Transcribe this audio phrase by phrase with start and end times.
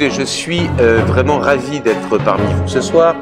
[0.00, 3.14] écoutez, je suis euh, vraiment ravi d'être parmi vous ce soir.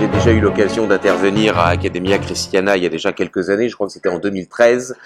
[0.00, 3.74] J'ai déjà eu l'occasion d'intervenir à Academia Christiana il y a déjà quelques années, je
[3.76, 4.96] crois que c'était en 2013,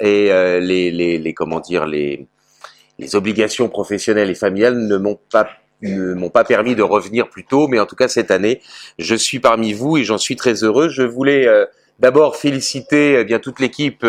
[0.00, 2.26] et euh, les, comment dire, les,
[3.12, 5.18] obligations professionnelles et familiales ne m'ont
[6.30, 8.62] pas permis de revenir plus tôt, mais en tout cas cette année,
[8.98, 10.88] je suis parmi vous et j'en suis très heureux.
[10.88, 11.66] Je voulais euh,
[11.98, 14.06] d'abord féliciter bien toute l'équipe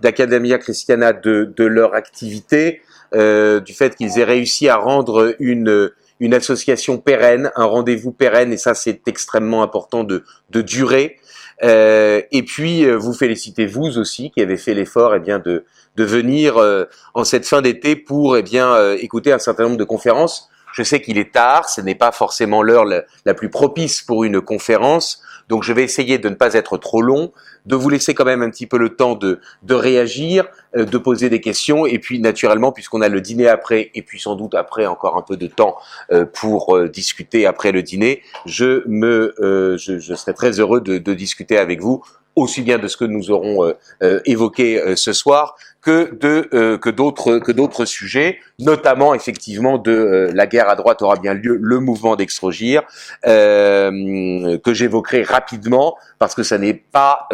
[0.00, 2.82] d'Academia Christiana de, leur activité,
[3.14, 5.90] du fait qu'ils aient réussi à rendre une
[6.20, 11.16] une association pérenne, un rendez-vous pérenne, et ça c'est extrêmement important de, de durer.
[11.64, 15.64] Euh, et puis euh, vous félicitez vous aussi qui avez fait l'effort eh bien de,
[15.96, 19.76] de venir euh, en cette fin d'été pour eh bien euh, écouter un certain nombre
[19.76, 20.48] de conférences.
[20.72, 24.22] Je sais qu'il est tard, ce n'est pas forcément l'heure la, la, plus propice pour
[24.22, 27.32] une conférence, donc je vais essayer de ne pas être trop long,
[27.66, 30.98] de vous laisser quand même un petit peu le temps de, de réagir, euh, de
[30.98, 34.54] poser des questions, et puis naturellement, puisqu'on a le dîner après, et puis sans doute
[34.54, 35.76] après encore un peu de temps
[36.12, 39.34] euh, pour euh, discuter après le dîner, je me,
[39.78, 42.02] je, je, serai très heureux de, de discuter avec vous
[42.40, 43.72] aussi bien de ce que nous aurons euh,
[44.02, 50.28] euh, évoqué euh, ce soir que de que d'autres que d'autres sujets, notamment effectivement de
[50.34, 52.82] la guerre à droite aura bien lieu, le mouvement d'Extrogir,
[53.22, 57.28] que j'évoquerai rapidement parce que ça n'est pas,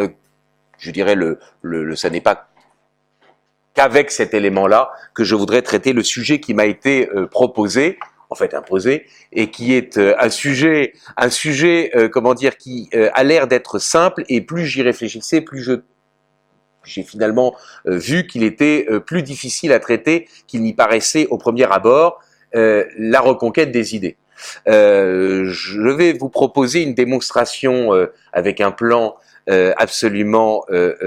[0.78, 2.48] je dirais le, le, le ça n'est pas
[3.72, 7.98] qu'avec cet élément-là que je voudrais traiter le sujet qui m'a été proposé
[8.34, 12.90] en fait imposé et qui est euh, un sujet, un sujet, euh, comment dire, qui
[12.92, 15.74] euh, a l'air d'être simple et plus j'y réfléchissais, plus je
[16.84, 22.20] j'ai finalement vu qu'il était plus difficile à traiter qu'il n'y paraissait au premier abord,
[22.52, 24.18] la reconquête des idées.
[24.66, 27.88] je vais vous proposer une démonstration
[28.34, 30.66] avec un plan absolument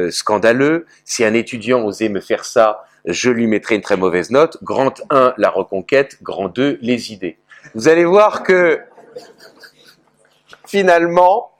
[0.09, 0.87] scandaleux.
[1.05, 4.57] Si un étudiant osait me faire ça, je lui mettrai une très mauvaise note.
[4.63, 6.17] Grand 1, la reconquête.
[6.21, 7.37] Grand 2, les idées.
[7.75, 8.79] Vous allez voir que
[10.65, 11.51] finalement,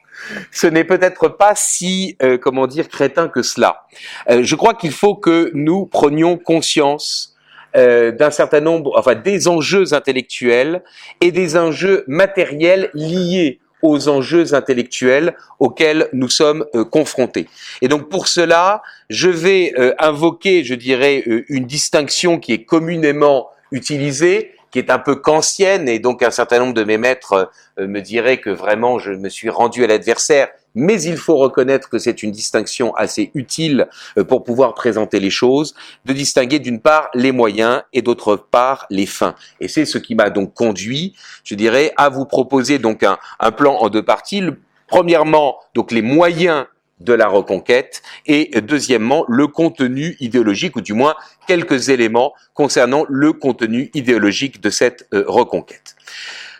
[0.52, 3.86] ce n'est peut-être pas si, euh, comment dire, crétin que cela.
[4.30, 7.36] Euh, je crois qu'il faut que nous prenions conscience
[7.76, 10.84] euh, d'un certain nombre, enfin des enjeux intellectuels
[11.22, 17.48] et des enjeux matériels liés aux enjeux intellectuels auxquels nous sommes euh, confrontés.
[17.82, 22.64] Et donc pour cela, je vais euh, invoquer, je dirais, euh, une distinction qui est
[22.64, 27.50] communément utilisée, qui est un peu kantienne, et donc un certain nombre de mes maîtres
[27.78, 31.98] me diraient que vraiment je me suis rendu à l'adversaire, mais il faut reconnaître que
[31.98, 33.88] c'est une distinction assez utile
[34.28, 35.74] pour pouvoir présenter les choses,
[36.06, 39.36] de distinguer d'une part les moyens et d'autre part les fins.
[39.60, 43.18] Et c'est ce qui m'a donc conduit, je dirais, à vous proposer donc un,
[43.52, 44.44] plan en deux parties.
[44.88, 46.66] premièrement, donc les moyens
[47.00, 51.16] de la reconquête et deuxièmement le contenu idéologique ou du moins
[51.48, 55.96] quelques éléments concernant le contenu idéologique de cette euh, reconquête.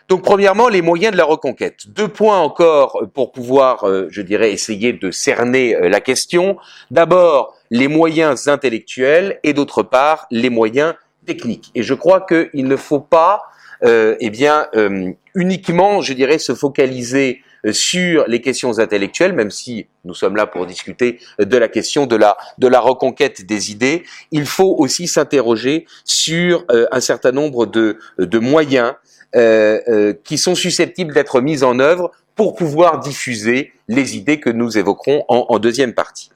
[0.08, 1.88] Donc premièrement, les moyens de la reconquête.
[1.88, 6.56] Deux points encore pour pouvoir, euh, je dirais, essayer de cerner euh, la question.
[6.90, 10.94] D'abord, les moyens intellectuels et d'autre part, les moyens
[11.26, 11.70] techniques.
[11.74, 13.42] Et je crois qu'il ne faut pas,
[13.84, 19.50] euh, eh bien, euh, uniquement, je dirais, se focaliser euh, sur les questions intellectuelles, même
[19.50, 23.70] si nous sommes là pour discuter de la question de la, de la reconquête des
[23.70, 29.07] idées, il faut aussi s'interroger sur euh, un certain nombre de, de moyens euh, euh,
[29.32, 35.24] qui sont susceptibles d'être mises en œuvre pour pouvoir diffuser les idées que nous évoquerons
[35.26, 36.30] en, en, deuxième partie.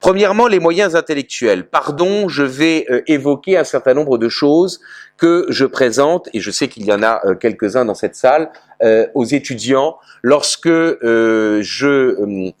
[0.00, 1.68] Premièrement, les moyens intellectuels.
[1.68, 4.80] Pardon, je vais euh, évoquer un certain nombre de choses
[5.16, 8.50] que je présente, et je sais qu'il y en a euh, quelques-uns dans cette salle,
[8.82, 12.52] euh, aux étudiants lorsque je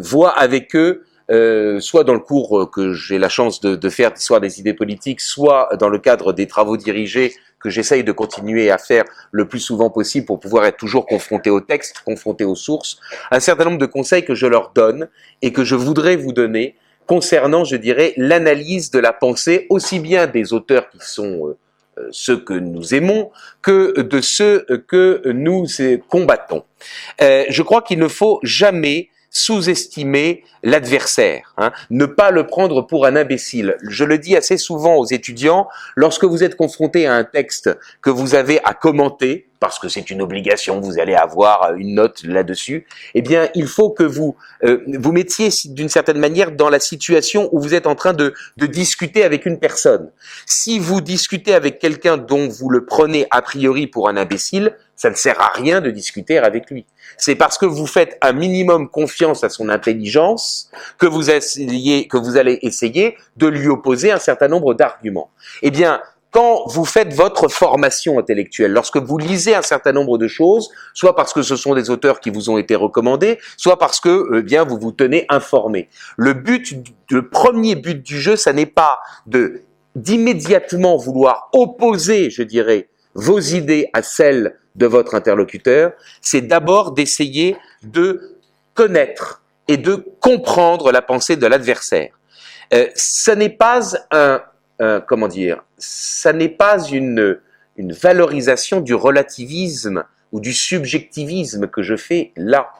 [0.00, 4.12] vois avec eux euh, soit dans le cours que j'ai la chance de, de faire
[4.12, 8.70] d'histoire des idées politiques, soit dans le cadre des travaux dirigés que j'essaye de continuer
[8.70, 12.54] à faire le plus souvent possible pour pouvoir être toujours confronté au texte, confronté aux
[12.54, 12.98] sources,
[13.30, 15.08] un certain nombre de conseils que je leur donne
[15.42, 16.76] et que je voudrais vous donner
[17.06, 22.36] concernant, je dirais, l'analyse de la pensée aussi bien des auteurs qui sont euh, ceux
[22.36, 23.30] que nous aimons
[23.62, 25.66] que de ceux que nous
[26.08, 26.64] combattons.
[27.22, 33.06] Euh, je crois qu'il ne faut jamais sous-estimer l'adversaire, hein, ne pas le prendre pour
[33.06, 33.76] un imbécile.
[33.82, 37.70] Je le dis assez souvent aux étudiants, lorsque vous êtes confronté à un texte
[38.02, 42.22] que vous avez à commenter, parce que c'est une obligation, vous allez avoir une note
[42.24, 46.80] là-dessus, eh bien, il faut que vous euh, vous mettiez d'une certaine manière dans la
[46.80, 50.10] situation où vous êtes en train de, de discuter avec une personne.
[50.46, 55.08] Si vous discutez avec quelqu'un dont vous le prenez a priori pour un imbécile, ça
[55.10, 56.84] ne sert à rien de discuter avec lui.
[57.16, 63.16] C'est parce que vous faites un minimum confiance à son intelligence que vous, allez essayer
[63.36, 65.30] de lui opposer un certain nombre d'arguments.
[65.62, 66.00] Eh bien,
[66.32, 71.14] quand vous faites votre formation intellectuelle, lorsque vous lisez un certain nombre de choses, soit
[71.14, 74.42] parce que ce sont des auteurs qui vous ont été recommandés, soit parce que eh
[74.42, 75.88] bien vous vous tenez informé.
[76.16, 76.74] Le but,
[77.10, 79.62] le premier but du jeu, ça n'est pas de
[79.94, 87.56] d'immédiatement vouloir opposer, je dirais, vos idées à celles de votre interlocuteur, c'est d'abord d'essayer
[87.82, 88.38] de
[88.74, 92.12] connaître et de comprendre la pensée de l'adversaire.
[92.72, 93.80] Euh, ce n'est pas
[94.12, 94.40] un,
[95.06, 97.38] comment dire, ça n'est pas une,
[97.76, 102.70] une valorisation du relativisme ou du subjectivisme que je fais là.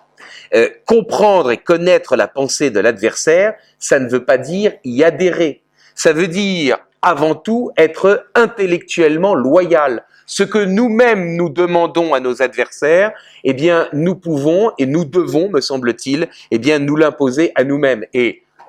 [0.54, 5.62] Euh, comprendre et connaître la pensée de l'adversaire, ça ne veut pas dire y adhérer.
[5.94, 10.04] Ça veut dire avant tout être intellectuellement loyal.
[10.26, 13.12] Ce que nous-mêmes nous demandons à nos adversaires,
[13.44, 18.04] eh bien, nous pouvons et nous devons, me semble-t-il, eh bien, nous l'imposer à nous-mêmes.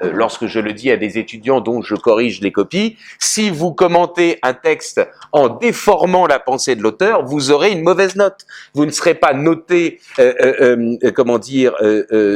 [0.01, 3.73] Euh, lorsque je le dis à des étudiants dont je corrige les copies, si vous
[3.73, 5.01] commentez un texte
[5.31, 8.45] en déformant la pensée de l'auteur, vous aurez une mauvaise note.
[8.73, 11.75] Vous ne serez pas noté, euh, euh, comment dire,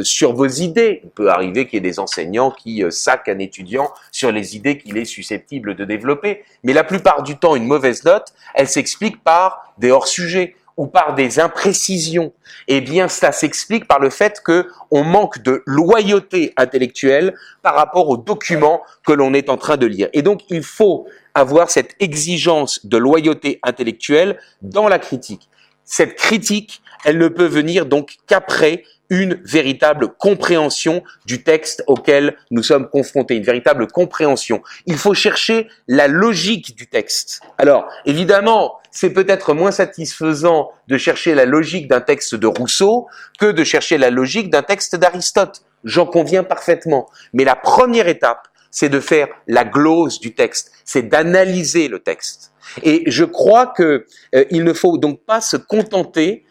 [0.04, 1.02] sur vos idées.
[1.04, 4.78] Il peut arriver qu'il y ait des enseignants qui saquent un étudiant sur les idées
[4.78, 6.44] qu'il est susceptible de développer.
[6.64, 11.16] Mais la plupart du temps, une mauvaise note, elle s'explique par des hors-sujets ou par
[11.16, 12.34] des imprécisions,
[12.68, 18.10] eh bien, ça s'explique par le fait que on manque de loyauté intellectuelle par rapport
[18.10, 20.10] aux documents que l'on est en train de lire.
[20.14, 25.50] Et donc, il faut avoir cette exigence de loyauté intellectuelle dans la critique.
[25.86, 28.84] Cette critique, elle ne peut venir donc qu'après
[29.14, 34.64] une véritable compréhension du texte auquel nous sommes confrontés, une véritable compréhension.
[34.88, 37.42] Il faut chercher la logique du texte.
[37.60, 43.06] Alors, évidemment, c'est peut-être moins satisfaisant de chercher la logique d'un texte de Rousseau
[43.40, 45.62] que de chercher la logique d'un texte d'Aristote.
[45.84, 47.08] J'en conviens parfaitement.
[47.34, 52.52] Mais la première étape, c'est de faire la glose du texte, c'est d'analyser le texte.
[52.82, 56.46] Et je crois que euh, il ne faut donc pas se contenter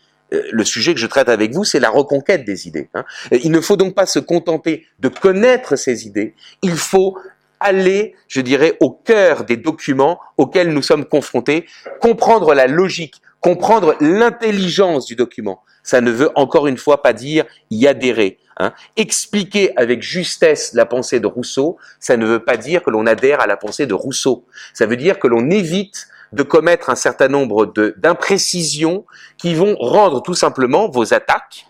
[0.51, 2.89] le sujet que je traite avec vous, c'est la reconquête des idées.
[2.95, 3.05] Hein.
[3.31, 7.19] Il ne faut donc pas se contenter de connaître ces idées, il faut
[7.61, 11.67] aller, je dirais, au cœur des documents auxquels nous sommes confrontés,
[12.01, 15.63] comprendre la logique, comprendre l'intelligence du document.
[15.83, 18.39] Ça ne veut encore une fois pas dire y adhérer.
[18.59, 18.73] Hein.
[18.97, 23.41] Expliquer avec justesse la pensée de Rousseau, ça ne veut pas dire que l'on adhère
[23.41, 24.45] à la pensée de Rousseau.
[24.75, 29.05] Ça veut dire que l'on évite de commettre un certain nombre d'imprécisions
[29.39, 31.67] qui vont rendre tout simplement vos attaques,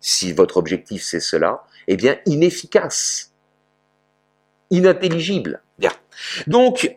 [0.00, 3.32] si votre objectif c'est cela, eh bien inefficaces,
[4.70, 5.62] inintelligibles.
[5.78, 5.92] Bien.
[6.46, 6.96] Donc,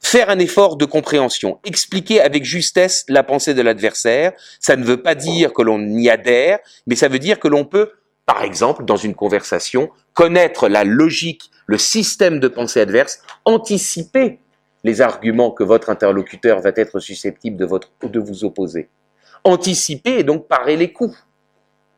[0.00, 5.02] faire un effort de compréhension, expliquer avec justesse la pensée de l'adversaire, ça ne veut
[5.02, 7.90] pas dire que l'on y adhère, mais ça veut dire que l'on peut,
[8.26, 14.40] par exemple, dans une conversation, connaître la logique, le système de pensée adverse, anticiper
[14.84, 18.88] les arguments que votre interlocuteur va être susceptible de, vous opposer.
[19.42, 21.16] Anticiper et donc parer les coups.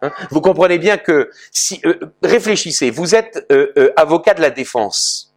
[0.03, 0.13] Hein?
[0.31, 5.35] Vous comprenez bien que si euh, réfléchissez, vous êtes euh, euh, avocat de la défense.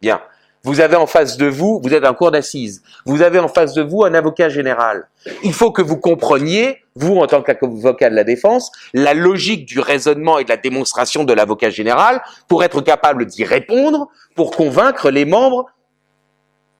[0.00, 0.20] Bien.
[0.64, 3.74] Vous avez en face de vous, vous êtes un cours d'assises, vous avez en face
[3.74, 5.08] de vous un avocat général.
[5.42, 9.80] Il faut que vous compreniez, vous en tant qu'avocat de la défense, la logique du
[9.80, 15.10] raisonnement et de la démonstration de l'avocat général pour être capable d'y répondre, pour convaincre
[15.10, 15.66] les membres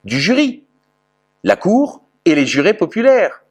[0.04, 0.64] du jury,
[1.44, 3.42] la cour et les jurés populaires.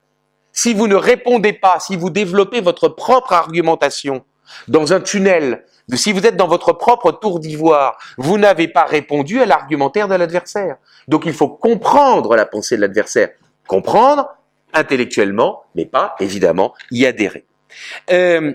[0.53, 4.25] Si vous ne répondez pas, si vous développez votre propre argumentation
[4.67, 9.41] dans un tunnel, si vous êtes dans votre propre tour d'ivoire, vous n'avez pas répondu
[9.41, 10.77] à l'argumentaire de l'adversaire.
[11.07, 13.29] Donc il faut comprendre la pensée de l'adversaire.
[13.67, 14.29] Comprendre
[14.73, 17.45] intellectuellement, mais pas évidemment y adhérer.
[18.11, 18.53] Euh,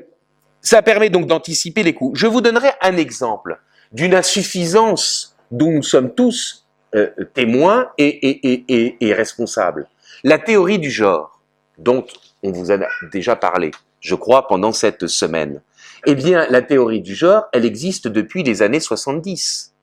[0.60, 2.18] ça permet donc d'anticiper les coups.
[2.18, 3.60] Je vous donnerai un exemple
[3.92, 6.65] d'une insuffisance dont nous sommes tous
[6.96, 9.88] euh, témoin et, responsable.
[10.24, 11.40] La théorie du genre,
[11.78, 12.06] dont
[12.42, 12.78] on vous a
[13.12, 15.62] déjà parlé, je crois, pendant cette semaine,
[16.06, 19.74] eh bien, la théorie du genre, elle existe depuis les années 70.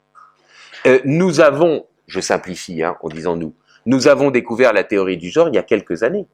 [0.85, 3.53] Euh, nous avons, je simplifie hein, en disant nous,
[3.85, 6.27] nous avons découvert la théorie du genre il y a quelques années.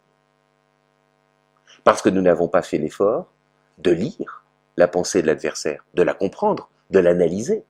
[1.83, 3.31] Parce que nous n'avons pas fait l'effort
[3.79, 4.43] de lire
[4.77, 7.63] la pensée de l'adversaire, de la comprendre, de l'analyser.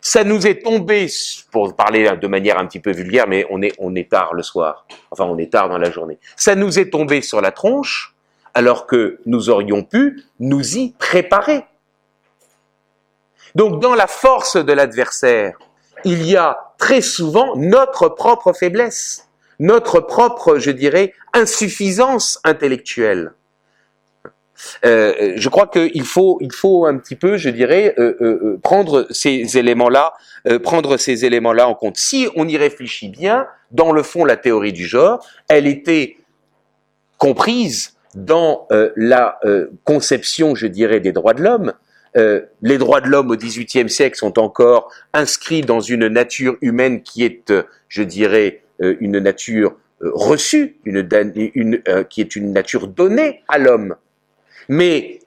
[0.00, 1.08] Ça nous est tombé,
[1.52, 4.42] pour parler de manière un petit peu vulgaire, mais on est, on est tard le
[4.42, 8.14] soir, enfin on est tard dans la journée, ça nous est tombé sur la tronche
[8.54, 11.64] alors que nous aurions pu nous y préparer.
[13.54, 15.58] Donc dans la force de l'adversaire,
[16.04, 19.28] il y a très souvent notre propre faiblesse,
[19.58, 23.34] notre propre, je dirais, insuffisance intellectuelle.
[24.84, 29.06] Euh, je crois qu'il faut, il faut un petit peu, je dirais, euh, euh, prendre
[29.10, 30.12] ces éléments-là,
[30.62, 31.96] prendre ces éléments-là en compte.
[31.98, 36.16] Si on y réfléchit bien, dans le fond, la théorie du genre, elle était
[37.18, 39.38] comprise dans la
[39.84, 41.74] conception, je dirais, des droits de l'homme.
[42.14, 47.22] les droits de l'homme au XVIIIe siècle sont encore inscrits dans une nature humaine qui
[47.22, 47.52] est,
[47.88, 51.06] je dirais, une nature reçue, une,
[52.08, 53.94] qui est une nature donnée à l'homme.
[54.70, 55.18] Mais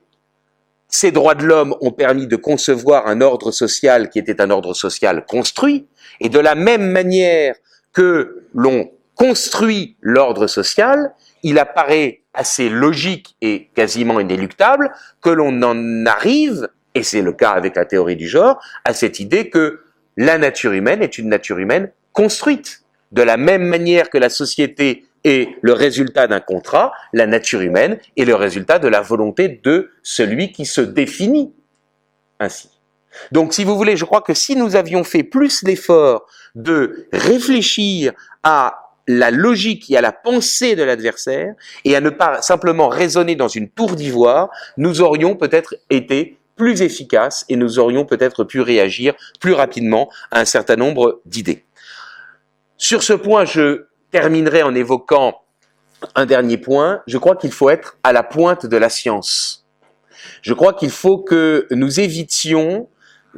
[0.88, 4.73] ces droits de l'homme ont permis de concevoir un ordre social qui était un ordre
[4.73, 5.85] social construit,
[6.21, 7.55] et de la même manière
[7.91, 16.05] que l'on construit l'ordre social, il apparaît assez logique et quasiment inéluctable que l'on en
[16.05, 19.81] arrive, et c'est le cas avec la théorie du genre, à cette idée que
[20.15, 22.83] la nature humaine est une nature humaine construite.
[23.12, 27.98] De la même manière que la société est le résultat d'un contrat, la nature humaine
[28.18, 31.53] est le résultat de la volonté de celui qui se définit
[32.39, 32.70] ainsi.
[33.32, 36.25] Donc, si vous voulez, je crois que si nous avions fait plus l'effort
[36.56, 38.13] de réfléchir
[38.44, 41.53] à la logique et à la pensée de l'adversaire
[41.84, 46.82] et à ne pas simplement raisonner dans une tour d'ivoire, nous aurions peut-être été plus
[46.82, 51.65] efficaces et nous aurions peut-être pu réagir plus rapidement à un certain nombre d'idées.
[52.77, 55.41] Sur ce point, je terminerai en évoquant
[56.15, 57.01] un dernier point.
[57.08, 59.65] Je crois qu'il faut être à la pointe de la science.
[60.41, 62.88] Je crois qu'il faut que nous évitions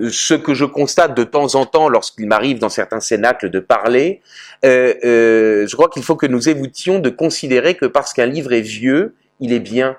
[0.10, 4.22] ce que je constate de temps en temps lorsqu'il m'arrive dans certains cénacles de parler,
[4.66, 8.52] euh, euh, je crois qu'il faut que nous évitions de considérer que parce qu'un livre
[8.52, 9.96] est vieux, il est bien,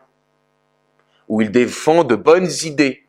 [1.28, 3.04] ou il défend de bonnes idées.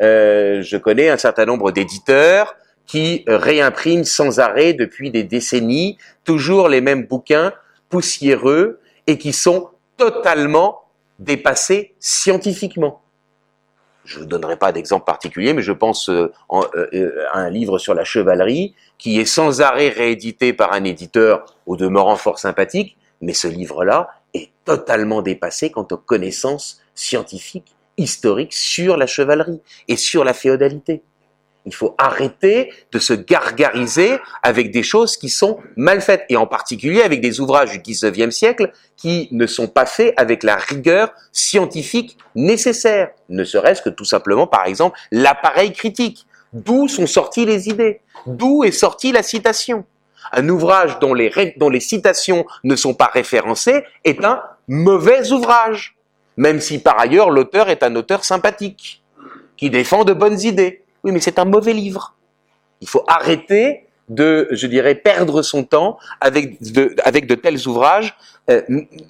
[0.00, 2.54] Euh, je connais un certain nombre d'éditeurs
[2.86, 7.52] qui réimprime sans arrêt depuis des décennies toujours les mêmes bouquins
[7.88, 10.82] poussiéreux et qui sont totalement
[11.18, 13.02] dépassés scientifiquement.
[14.04, 17.92] Je ne donnerai pas d'exemple particulier, mais je pense euh, euh, à un livre sur
[17.92, 23.32] la chevalerie qui est sans arrêt réédité par un éditeur au demeurant fort sympathique, mais
[23.32, 30.22] ce livre-là est totalement dépassé quant aux connaissances scientifiques, historiques sur la chevalerie et sur
[30.22, 31.02] la féodalité.
[31.66, 36.46] Il faut arrêter de se gargariser avec des choses qui sont mal faites, et en
[36.46, 41.12] particulier avec des ouvrages du XIXe siècle qui ne sont pas faits avec la rigueur
[41.32, 46.26] scientifique nécessaire, ne serait-ce que tout simplement, par exemple, l'appareil critique.
[46.52, 48.00] D'où sont sorties les idées?
[48.26, 49.84] D'où est sortie la citation?
[50.32, 55.96] Un ouvrage dont les, dont les citations ne sont pas référencées est un mauvais ouvrage,
[56.36, 59.02] même si par ailleurs l'auteur est un auteur sympathique,
[59.56, 60.82] qui défend de bonnes idées.
[61.06, 62.16] Oui, mais c'est un mauvais livre.
[62.80, 68.16] Il faut arrêter de, je dirais, perdre son temps avec de, tels ouvrages,
[68.50, 68.62] euh,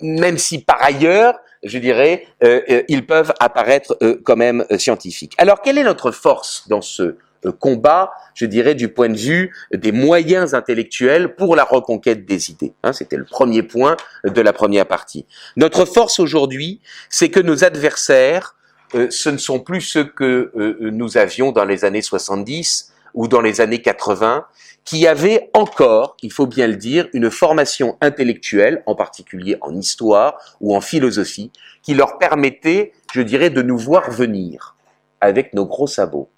[0.02, 5.32] même si par ailleurs, je dirais, euh, euh, ils peuvent apparaître quand même scientifiques.
[5.38, 7.16] Alors, quelle est notre force dans ce
[7.60, 12.74] combat, je dirais, du point de vue des moyens intellectuels pour la reconquête des idées.
[12.82, 15.24] Hein, C'était le premier point de la première partie.
[15.56, 18.54] Notre force aujourd'hui, c'est que nos adversaires
[18.94, 23.28] euh, ce ne sont plus ceux que euh, nous avions dans les années 70 ou
[23.28, 24.46] dans les années 80,
[24.84, 30.36] qui avaient encore, il faut bien le dire, une formation intellectuelle, en particulier en histoire
[30.60, 31.50] ou en philosophie,
[31.82, 34.76] qui leur permettait, je dirais, de nous voir venir
[35.20, 36.28] avec nos gros sabots.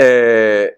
[0.00, 0.68] Euh,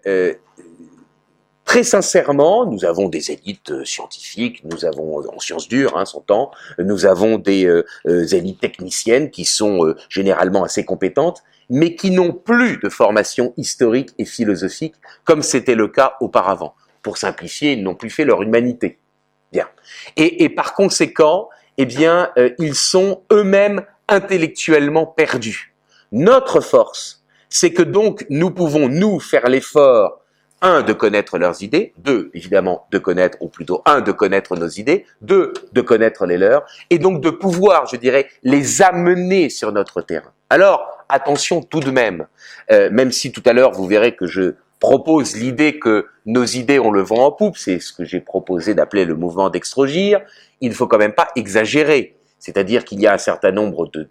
[1.65, 6.21] Très sincèrement, nous avons des élites euh, scientifiques, nous avons en sciences dures, hein, son
[6.21, 12.11] temps, nous avons des euh, euh, élites techniciennes qui sont généralement assez compétentes, mais qui
[12.11, 14.93] n'ont plus de formation historique et philosophique
[15.23, 16.75] comme c'était le cas auparavant.
[17.01, 18.99] Pour simplifier, ils n'ont plus fait leur humanité.
[19.51, 19.67] Bien.
[20.17, 25.73] Et, et par conséquent, eh bien, ils sont eux-mêmes intellectuellement perdus.
[26.11, 30.21] Notre force, c'est que donc nous pouvons nous faire l'effort
[30.65, 34.67] un, de connaître leurs idées, deux, évidemment, de connaître, ou plutôt un, de connaître nos
[34.67, 39.71] idées, deux, de connaître les leurs, et donc de pouvoir, je dirais, les amener sur
[39.71, 40.31] notre terrain.
[40.49, 42.25] Alors, attention tout de même,
[42.71, 46.79] euh, même si tout à l'heure vous verrez que je propose l'idée que nos idées
[46.79, 50.19] ont le vent en poupe, c'est ce que j'ai proposé d'appeler le mouvement d'extrogir,
[50.61, 52.17] il ne faut quand même pas exagérer.
[52.39, 54.09] C'est-à-dire qu'il y a un certain nombre de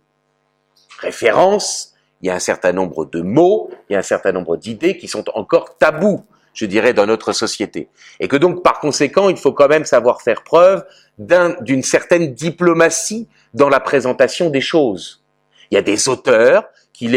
[1.01, 4.57] références, il y a un certain nombre de mots, il y a un certain nombre
[4.57, 7.89] d'idées qui sont encore tabous je dirais, dans notre société.
[8.21, 10.85] Et que donc, par conséquent, il faut quand même savoir faire preuve
[11.19, 15.23] d'une certaine diplomatie dans la présentation des choses.
[15.71, 17.09] Il y a des auteurs qui,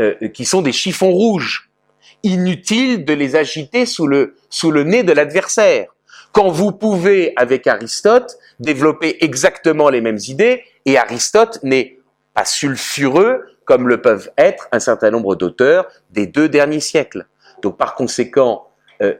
[0.00, 0.14] euh,
[0.44, 1.70] sont des chiffons rouges.
[2.22, 5.88] Inutile de les agiter sous le nez de l'adversaire.
[6.32, 11.98] Quand vous pouvez, avec Aristote, développer exactement les mêmes idées, et Aristote n'est
[12.34, 17.26] pas sulfureux comme le peuvent être un certain nombre d'auteurs des deux derniers siècles.
[17.62, 18.68] Donc par conséquent,
[19.04, 19.14] euh,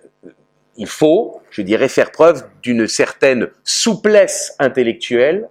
[0.76, 5.48] il faut, je dirais, faire preuve d'une certaine souplesse intellectuelle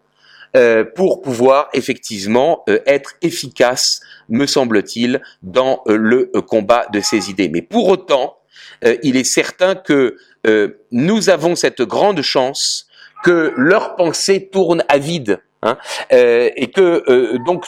[0.57, 7.47] euh, pour pouvoir effectivement euh, être efficace, me semble-t-il, dans le combat de ces idées.
[7.47, 8.37] Mais pour autant,
[9.01, 10.17] il est certain que
[10.91, 12.87] nous avons cette grande chance
[13.23, 15.77] que leur pensée tourne à vide, hein,
[16.11, 17.67] et que donc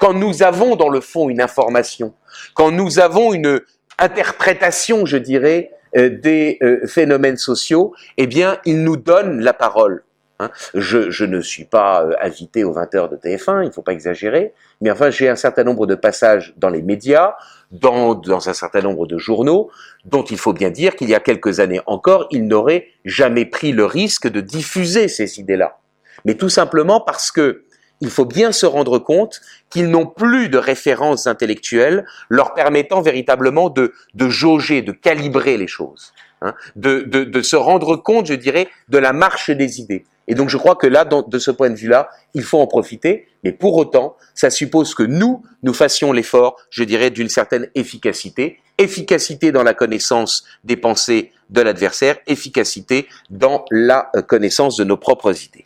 [0.00, 2.14] quand nous avons dans le fond une information,
[2.54, 3.60] quand nous avons une
[3.98, 10.04] interprétation, je dirais, des euh, phénomènes sociaux, eh bien, ils nous donnent la parole.
[10.40, 10.50] Hein.
[10.74, 13.82] Je, je, ne suis pas euh, invité aux 20 heures de TF1, il ne faut
[13.82, 17.34] pas exagérer, mais enfin j'ai un certain nombre de passages dans les médias,
[17.72, 19.70] dans, dans un certain nombre de journaux,
[20.04, 23.72] dont il faut bien dire qu'il y a quelques années encore, ils n'auraient jamais pris
[23.72, 25.78] le risque de diffuser ces idées-là.
[26.24, 27.64] Mais tout simplement parce que
[28.00, 29.40] il faut bien se rendre compte
[29.70, 35.66] qu'ils n'ont plus de références intellectuelles leur permettant véritablement de, de jauger, de calibrer les
[35.66, 36.12] choses,
[36.42, 40.04] hein, de, de, de, se rendre compte, je dirais, de la marche des idées.
[40.28, 43.28] Et donc je crois que là, de ce point de vue-là, il faut en profiter,
[43.44, 48.60] mais pour autant, ça suppose que nous, nous fassions l'effort, je dirais, d'une certaine efficacité,
[48.76, 54.98] efficacité dans la connaissance des pensées de l'adversaire, efficacité dans la euh, connaissance de nos
[54.98, 55.64] propres idées.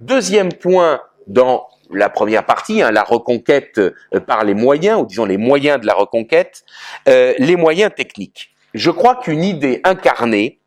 [0.00, 5.24] Deuxième point dans la première partie, hein, la reconquête euh, par les moyens, ou disons
[5.24, 6.64] les moyens de la reconquête,
[7.08, 8.54] euh, les moyens techniques.
[8.74, 10.58] Je crois qu'une idée incarnée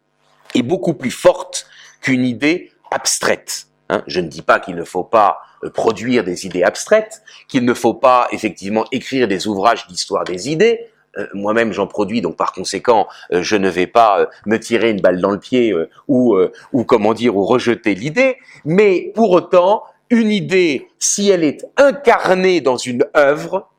[0.55, 1.67] est beaucoup plus forte
[2.01, 3.67] qu'une idée abstraite.
[3.89, 4.03] Hein.
[4.07, 7.73] Je ne dis pas qu'il ne faut pas euh, produire des idées abstraites, qu'il ne
[7.73, 10.87] faut pas effectivement écrire des ouvrages d'histoire des idées.
[11.33, 15.31] Moi-même, j'en produis, donc par conséquent, je ne vais pas me tirer une balle dans
[15.31, 15.73] le pied
[16.07, 16.37] ou,
[16.73, 18.37] ou comment dire, ou rejeter l'idée.
[18.65, 23.69] Mais pour autant, une idée, si elle est incarnée dans une œuvre,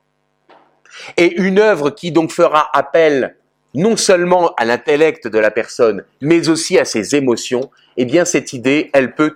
[1.17, 3.37] et une œuvre qui donc fera appel
[3.75, 8.53] non seulement à l'intellect de la personne, mais aussi à ses émotions, eh bien cette
[8.53, 9.35] idée, elle peut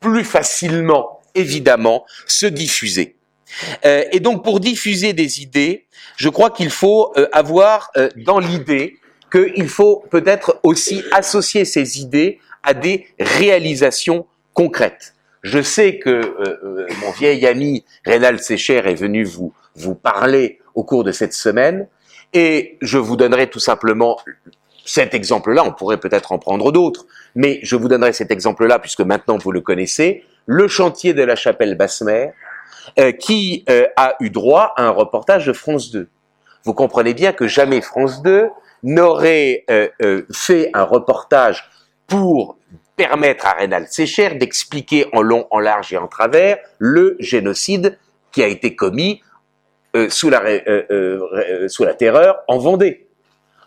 [0.00, 3.16] plus facilement, évidemment, se diffuser.
[3.84, 8.38] Euh, et donc pour diffuser des idées, je crois qu'il faut euh, avoir euh, dans
[8.38, 8.98] l'idée
[9.32, 15.14] qu'il faut peut-être aussi associer ces idées à des réalisations concrètes.
[15.42, 20.58] Je sais que euh, euh, mon vieil ami Rénal Sécher est venu vous, vous parler
[20.74, 21.88] au cours de cette semaine,
[22.32, 24.18] et je vous donnerai tout simplement
[24.84, 29.00] cet exemple-là, on pourrait peut-être en prendre d'autres, mais je vous donnerai cet exemple-là, puisque
[29.00, 32.32] maintenant vous le connaissez, le chantier de la chapelle Basse-Mer,
[32.98, 33.64] euh, qui
[33.96, 36.08] a eu droit à un reportage de France 2.
[36.64, 38.48] Vous comprenez bien que jamais France 2
[38.82, 39.64] n'aurait
[40.32, 41.70] fait un reportage
[42.06, 42.57] pour
[42.98, 47.96] permettre à Rénal Sécher d'expliquer en long, en large et en travers le génocide
[48.32, 49.22] qui a été commis
[49.96, 53.06] euh, sous, la, euh, euh, sous la terreur en Vendée.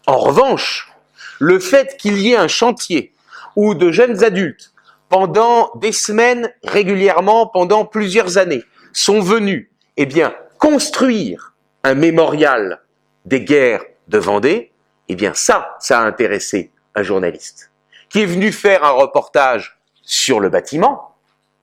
[0.05, 0.91] En revanche,
[1.39, 3.13] le fait qu'il y ait un chantier
[3.55, 4.73] où de jeunes adultes,
[5.09, 8.63] pendant des semaines, régulièrement, pendant plusieurs années,
[8.93, 12.81] sont venus, eh bien, construire un mémorial
[13.25, 14.71] des guerres de Vendée,
[15.09, 17.70] eh bien, ça, ça a intéressé un journaliste
[18.11, 21.15] qui est venu faire un reportage sur le bâtiment,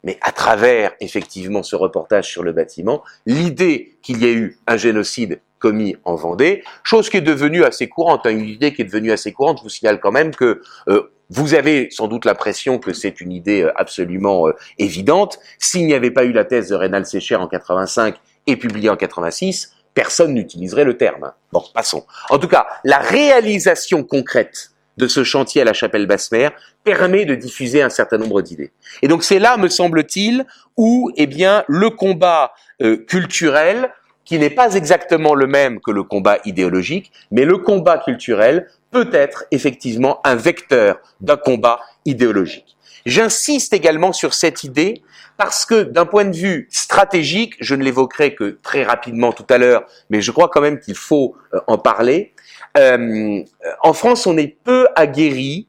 [0.04, 4.76] mais à travers effectivement ce reportage sur le bâtiment, l'idée qu'il y ait eu un
[4.76, 8.84] génocide commis en Vendée, chose qui est devenue assez courante, hein, une idée qui est
[8.84, 9.58] devenue assez courante.
[9.58, 13.32] Je vous signale quand même que euh, vous avez sans doute l'impression que c'est une
[13.32, 15.40] idée euh, absolument euh, évidente.
[15.58, 18.14] S'il n'y avait pas eu la thèse de Rénal Sécher en 85
[18.46, 21.32] et publiée en 86, personne n'utiliserait le terme.
[21.52, 22.06] Bon, passons.
[22.30, 26.50] En tout cas, la réalisation concrète de ce chantier à la chapelle Basse-Mer
[26.84, 28.72] permet de diffuser un certain nombre d'idées.
[29.00, 30.44] Et donc c'est là, me semble-t-il,
[30.76, 33.90] où eh bien le combat euh, culturel,
[34.24, 39.08] qui n'est pas exactement le même que le combat idéologique, mais le combat culturel peut
[39.12, 42.76] être effectivement un vecteur d'un combat idéologique.
[43.06, 45.02] J'insiste également sur cette idée
[45.38, 49.56] parce que d'un point de vue stratégique, je ne l'évoquerai que très rapidement tout à
[49.56, 52.34] l'heure, mais je crois quand même qu'il faut euh, en parler,
[52.76, 53.42] euh,
[53.82, 55.68] en France, on est peu aguerri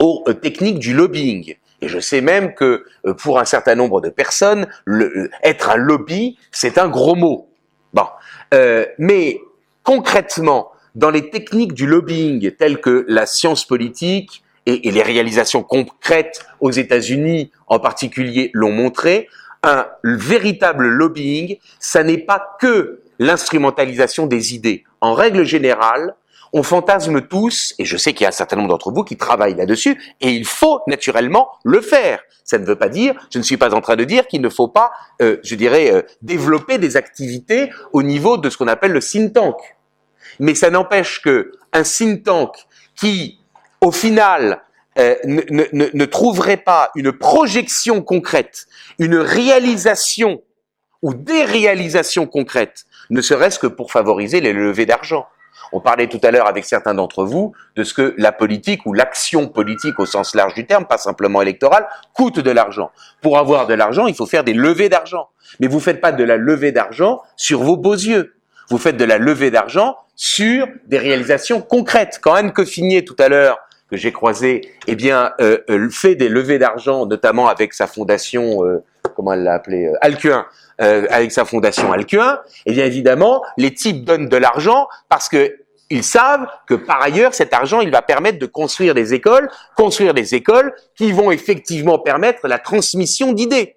[0.00, 1.54] aux euh, techniques du lobbying.
[1.80, 4.66] Et je sais même que euh, pour un certain nombre de personnes,
[5.42, 7.48] être un lobby, c'est un gros mot.
[7.92, 8.06] Bon,
[8.98, 9.40] mais
[9.82, 15.62] concrètement, dans les techniques du lobbying telles que la science politique et, et les réalisations
[15.62, 19.28] concrètes aux États-Unis en particulier l'ont montré,
[19.62, 24.84] un véritable lobbying, ça n'est pas que l'instrumentalisation des idées.
[25.00, 26.14] En règle générale,
[26.52, 29.16] on fantasme tous, et je sais qu'il y a un certain nombre d'entre vous qui
[29.16, 32.20] travaillent là-dessus, et il faut naturellement le faire.
[32.44, 34.48] Ça ne veut pas dire, je ne suis pas en train de dire qu'il ne
[34.48, 38.92] faut pas, euh, je dirais, euh, développer des activités au niveau de ce qu'on appelle
[38.92, 39.56] le think tank.
[40.38, 42.54] Mais ça n'empêche que un think tank
[42.94, 43.40] qui,
[43.80, 44.62] au final,
[44.98, 48.66] euh, ne, ne, ne trouverait pas une projection concrète,
[48.98, 50.42] une réalisation
[51.02, 55.26] ou des réalisations concrètes, ne serait-ce que pour favoriser les levées d'argent.
[55.72, 58.92] On parlait tout à l'heure avec certains d'entre vous de ce que la politique ou
[58.92, 62.90] l'action politique au sens large du terme, pas simplement électorale, coûte de l'argent.
[63.22, 65.28] Pour avoir de l'argent, il faut faire des levées d'argent.
[65.60, 68.34] Mais vous faites pas de la levée d'argent sur vos beaux yeux.
[68.68, 72.18] Vous faites de la levée d'argent sur des réalisations concrètes.
[72.20, 73.58] Quand Anne Coffinier tout à l'heure
[73.90, 78.64] que j'ai croisé, eh bien, euh, euh, fait des levées d'argent, notamment avec sa fondation,
[78.64, 78.82] euh,
[79.16, 80.46] comment elle l'a appelé, euh, Alcuin,
[80.80, 85.56] euh, avec sa fondation Alcuin, eh bien évidemment, les types donnent de l'argent parce que
[85.88, 90.14] ils savent que par ailleurs, cet argent, il va permettre de construire des écoles, construire
[90.14, 93.76] des écoles qui vont effectivement permettre la transmission d'idées.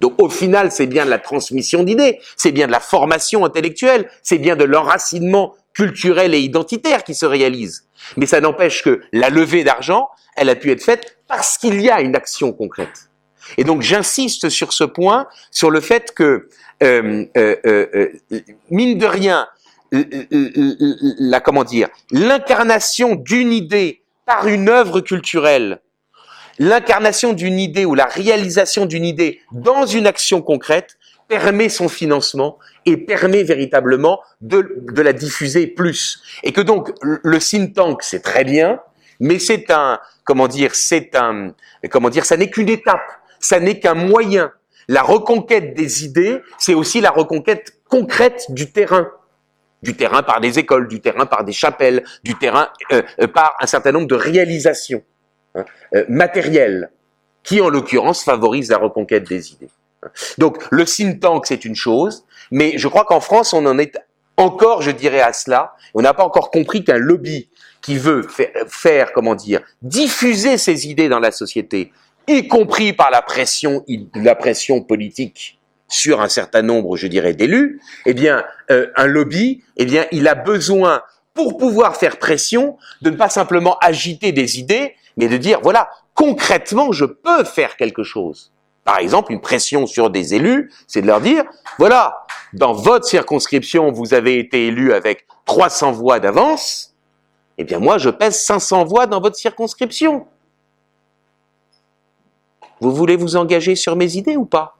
[0.00, 4.08] Donc au final, c'est bien de la transmission d'idées, c'est bien de la formation intellectuelle,
[4.22, 7.86] c'est bien de l'enracinement culturel et identitaire qui se réalise.
[8.16, 11.90] Mais ça n'empêche que la levée d'argent, elle a pu être faite parce qu'il y
[11.90, 13.10] a une action concrète.
[13.56, 16.48] Et donc j'insiste sur ce point, sur le fait que,
[16.82, 18.12] euh, euh, euh,
[18.70, 19.48] mine de rien,
[19.92, 25.80] la comment dire, l'incarnation d'une idée par une œuvre culturelle,
[26.58, 30.96] l'incarnation d'une idée ou la réalisation d'une idée dans une action concrète
[31.28, 36.22] permet son financement et permet véritablement de, la diffuser plus.
[36.42, 38.80] Et que donc le think tank c'est très bien,
[39.20, 41.54] mais c'est un comment dire, c'est un
[41.90, 43.06] comment dire, ça n'est qu'une étape
[43.46, 44.52] ça n'est qu'un moyen.
[44.88, 49.08] La reconquête des idées, c'est aussi la reconquête concrète du terrain.
[49.82, 53.56] Du terrain par des écoles, du terrain par des chapelles, du terrain euh, euh, par
[53.60, 55.02] un certain nombre de réalisations
[55.54, 56.90] hein, euh, matérielles,
[57.42, 59.70] qui en l'occurrence favorisent la reconquête des idées.
[60.38, 63.96] Donc le think tank, c'est une chose, mais je crois qu'en France, on en est
[64.36, 65.74] encore, je dirais, à cela.
[65.94, 67.48] On n'a pas encore compris qu'un lobby
[67.80, 71.92] qui veut faire, faire, comment dire, diffuser ses idées dans la société,
[72.28, 73.84] y compris par la pression,
[74.14, 75.58] la pression politique
[75.88, 80.26] sur un certain nombre, je dirais, d'élus, eh bien, euh, un lobby, eh bien, il
[80.26, 81.02] a besoin,
[81.34, 85.90] pour pouvoir faire pression, de ne pas simplement agiter des idées, mais de dire, voilà,
[86.14, 88.52] concrètement, je peux faire quelque chose.
[88.84, 91.44] Par exemple, une pression sur des élus, c'est de leur dire,
[91.78, 96.94] voilà, dans votre circonscription, vous avez été élu avec 300 voix d'avance,
[97.58, 100.26] eh bien, moi, je pèse 500 voix dans votre circonscription.
[102.80, 104.78] Vous voulez vous engager sur mes idées ou pas?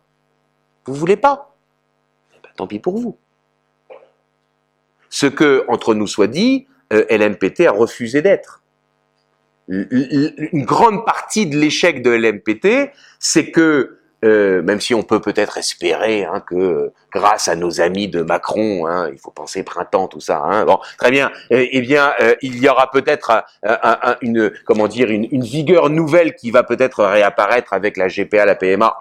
[0.84, 1.56] Vous voulez pas?
[2.34, 3.16] Eh ben, Tant pis pour vous.
[5.08, 8.62] Ce que, entre nous soit dit, euh, LMPT a refusé d'être.
[9.68, 15.58] Une grande partie de l'échec de LMPT, c'est que euh, même si on peut peut-être
[15.58, 20.20] espérer hein, que grâce à nos amis de Macron, hein, il faut penser printemps, tout
[20.20, 20.38] ça.
[20.38, 21.30] Hein, bon, très bien.
[21.50, 23.44] Eh, eh bien, euh, il y aura peut-être
[24.22, 28.96] une comment dire une, vigueur nouvelle qui va peut-être réapparaître avec la GPA, la PMA.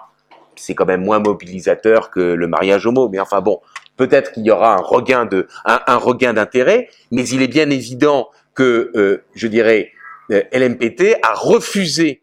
[0.54, 3.60] C'est quand même moins mobilisateur que le mariage homo, mais enfin bon,
[3.96, 7.70] peut-être qu'il y aura un regain de un, un regain d'intérêt, mais il est bien
[7.70, 9.92] évident que euh, je dirais
[10.28, 12.20] LMPT a refusé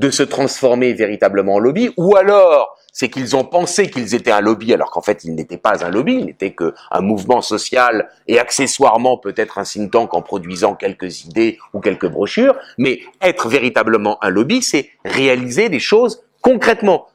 [0.00, 4.40] de se transformer véritablement en lobby, ou alors c'est qu'ils ont pensé qu'ils étaient un
[4.40, 8.38] lobby alors qu'en fait ils n'étaient pas un lobby, ils n'étaient qu'un mouvement social et
[8.38, 14.16] accessoirement peut-être un think tank en produisant quelques idées ou quelques brochures, mais être véritablement
[14.24, 17.08] un lobby, c'est réaliser des choses concrètement.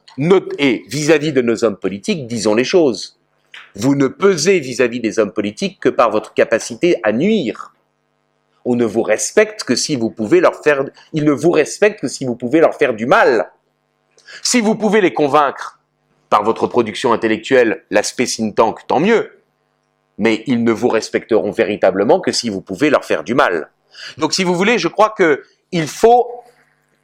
[0.58, 3.18] Et vis-à-vis de nos hommes politiques, disons les choses.
[3.74, 7.72] Vous ne pesez vis à -vis des hommes politiques que par votre capacité à nuire
[8.66, 10.84] on ne vous respecte que si vous pouvez leur faire,
[11.52, 13.52] respectent que si vous pouvez leur faire du mal.
[14.42, 15.78] Si vous pouvez les convaincre
[16.28, 19.30] par votre production intellectuelle, l'aspect think tank, tant mieux.
[20.18, 23.70] Mais ils ne vous respecteront véritablement que si vous pouvez leur faire du mal.
[24.18, 26.26] Donc, si vous voulez, je crois que il faut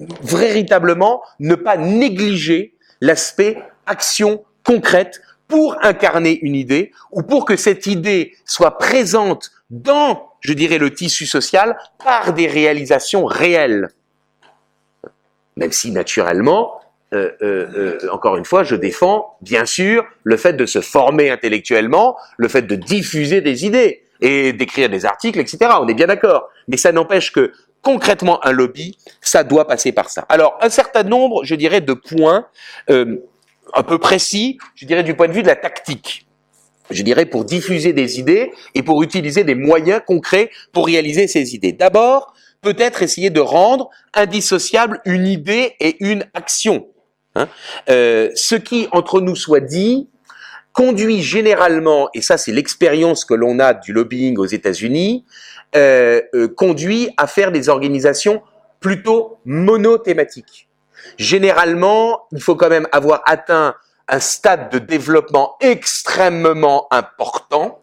[0.00, 7.86] véritablement ne pas négliger l'aspect action concrète pour incarner une idée ou pour que cette
[7.86, 13.88] idée soit présente dans je dirais, le tissu social par des réalisations réelles.
[15.56, 16.80] Même si, naturellement,
[17.14, 21.30] euh, euh, euh, encore une fois, je défends, bien sûr, le fait de se former
[21.30, 25.58] intellectuellement, le fait de diffuser des idées et d'écrire des articles, etc.
[25.80, 26.48] On est bien d'accord.
[26.68, 30.24] Mais ça n'empêche que, concrètement, un lobby, ça doit passer par ça.
[30.28, 32.46] Alors, un certain nombre, je dirais, de points
[32.88, 36.26] un peu précis, je dirais, du point de vue de la tactique.
[36.90, 41.54] Je dirais, pour diffuser des idées et pour utiliser des moyens concrets pour réaliser ces
[41.54, 41.72] idées.
[41.72, 46.86] D'abord, peut-être essayer de rendre indissociable une idée et une action.
[47.34, 47.48] Hein.
[47.88, 50.08] Euh, ce qui, entre nous, soit dit,
[50.72, 55.24] conduit généralement, et ça c'est l'expérience que l'on a du lobbying aux États-Unis,
[55.76, 58.42] euh, euh, conduit à faire des organisations
[58.80, 60.68] plutôt monothématiques.
[61.18, 63.74] Généralement, il faut quand même avoir atteint
[64.08, 67.82] un stade de développement extrêmement important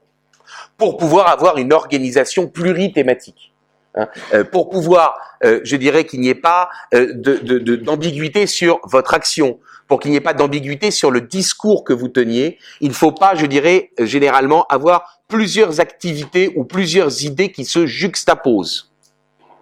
[0.77, 3.53] pour pouvoir avoir une organisation plurithématique.
[3.95, 9.13] Hein, euh, pour pouvoir, euh, je dirais qu'il n'y ait pas euh, d'ambiguïté sur votre
[9.13, 12.93] action, pour qu'il n'y ait pas d'ambiguïté sur le discours que vous teniez, il ne
[12.93, 18.85] faut pas, je dirais, généralement avoir plusieurs activités ou plusieurs idées qui se juxtaposent.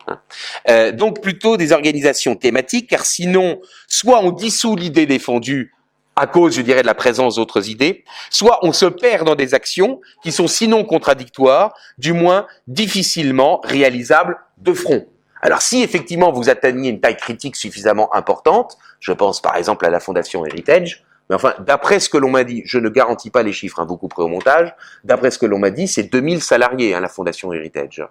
[0.10, 0.93] Hein.
[0.93, 5.74] donc plutôt des organisations thématiques, car sinon, soit on dissout l'idée défendue
[6.17, 9.53] à cause, je dirais, de la présence d'autres idées, soit on se perd dans des
[9.53, 15.06] actions qui sont sinon contradictoires, du moins difficilement réalisables de front.
[15.41, 19.89] Alors si effectivement vous atteignez une taille critique suffisamment importante, je pense par exemple à
[19.89, 23.43] la Fondation Heritage, mais enfin, d'après ce que l'on m'a dit, je ne garantis pas
[23.43, 26.41] les chiffres, hein, vous couperez au montage, d'après ce que l'on m'a dit, c'est 2000
[26.41, 28.01] salariés, hein, la Fondation Heritage.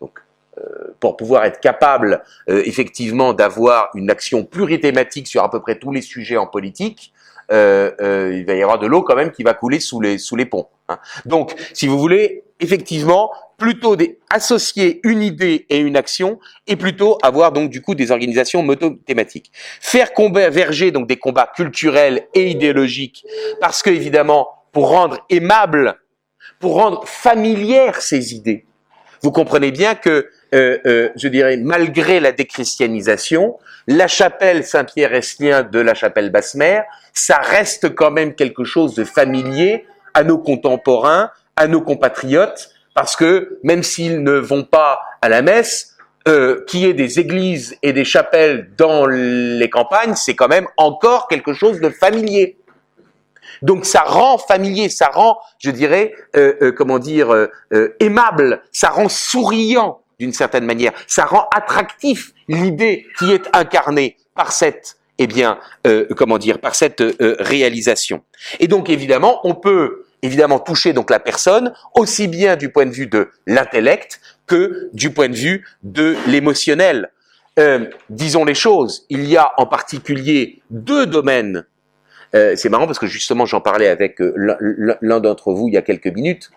[0.00, 0.20] Donc,
[0.58, 5.78] euh, pour pouvoir être capable euh, effectivement d'avoir une action plurithématique sur à peu près
[5.78, 7.12] tous les sujets en politique,
[7.52, 10.18] euh, euh, il va y avoir de l'eau quand même qui va couler sous les,
[10.18, 10.68] sous les ponts.
[10.88, 10.98] Hein.
[11.26, 13.96] Donc, si vous voulez, effectivement, plutôt
[14.30, 19.52] associer une idée et une action, et plutôt avoir donc du coup des organisations moto-thématiques.
[19.80, 23.24] Faire converger donc des combats culturels et idéologiques,
[23.60, 25.96] parce que évidemment, pour rendre aimable,
[26.58, 28.64] pour rendre familières ces idées,
[29.22, 35.78] vous comprenez bien que, euh, euh, je dirais, malgré la déchristianisation, la chapelle Saint-Pierre-Estlien de
[35.78, 41.68] la chapelle Basse-Mère, ça reste quand même quelque chose de familier à nos contemporains, à
[41.68, 45.96] nos compatriotes, parce que même s'ils ne vont pas à la messe,
[46.28, 50.68] euh, qu'il y ait des églises et des chapelles dans les campagnes, c'est quand même
[50.76, 52.56] encore quelque chose de familier.
[53.62, 58.90] Donc ça rend familier, ça rend, je dirais, euh, euh, comment dire, euh, aimable, ça
[58.90, 65.26] rend souriant d'une certaine manière, ça rend attractif l'idée qui est incarnée par cette, eh
[65.26, 65.58] bien,
[66.16, 68.22] comment dire, par cette réalisation.
[68.60, 72.92] Et donc évidemment, on peut évidemment toucher donc la personne aussi bien du point de
[72.92, 77.10] vue de l'intellect que du point de vue de l'émotionnel.
[78.10, 81.64] disons les choses, il y a en particulier deux domaines
[82.34, 84.34] euh, c'est marrant parce que justement, j'en parlais avec euh,
[85.00, 86.50] l'un d'entre vous il y a quelques minutes.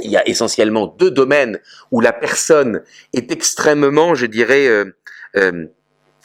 [0.00, 1.60] Il y a essentiellement deux domaines
[1.92, 4.66] où la personne est extrêmement, je dirais,
[5.36, 5.66] euh,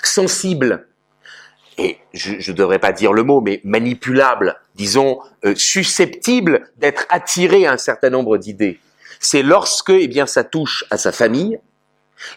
[0.02, 0.88] sensible
[1.80, 5.20] et je ne devrais pas dire le mot, mais manipulable, disons,
[5.56, 8.80] susceptible d'être attiré à un certain nombre d'idées.
[9.20, 11.60] C'est lorsque, eh bien, ça touche à sa famille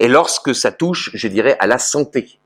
[0.01, 2.39] et lorsque ça touche, je dirais, à la santé.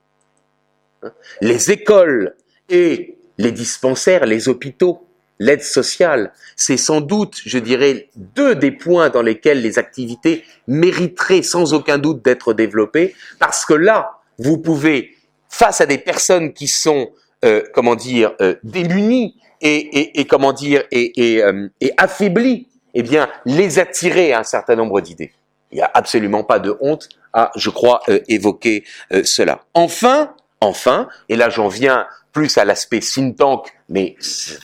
[1.41, 2.35] Les écoles
[2.69, 5.07] et les dispensaires, les hôpitaux,
[5.39, 11.43] l'aide sociale, c'est sans doute, je dirais, deux des points dans lesquels les activités mériteraient
[11.43, 15.16] sans aucun doute d'être développées, parce que là, vous pouvez,
[15.57, 17.09] face à des personnes qui sont,
[17.45, 23.79] euh, comment dire, euh, démunies et, comment dire, et, euh, et, affaiblies, eh bien, les
[23.79, 25.33] attirer à un certain nombre d'idées.
[25.73, 28.85] Il n'y a absolument pas de honte à, je crois, évoquer
[29.25, 29.63] cela.
[29.75, 34.15] Enfin, enfin, et là j'en viens plus à l'aspect think tank, mais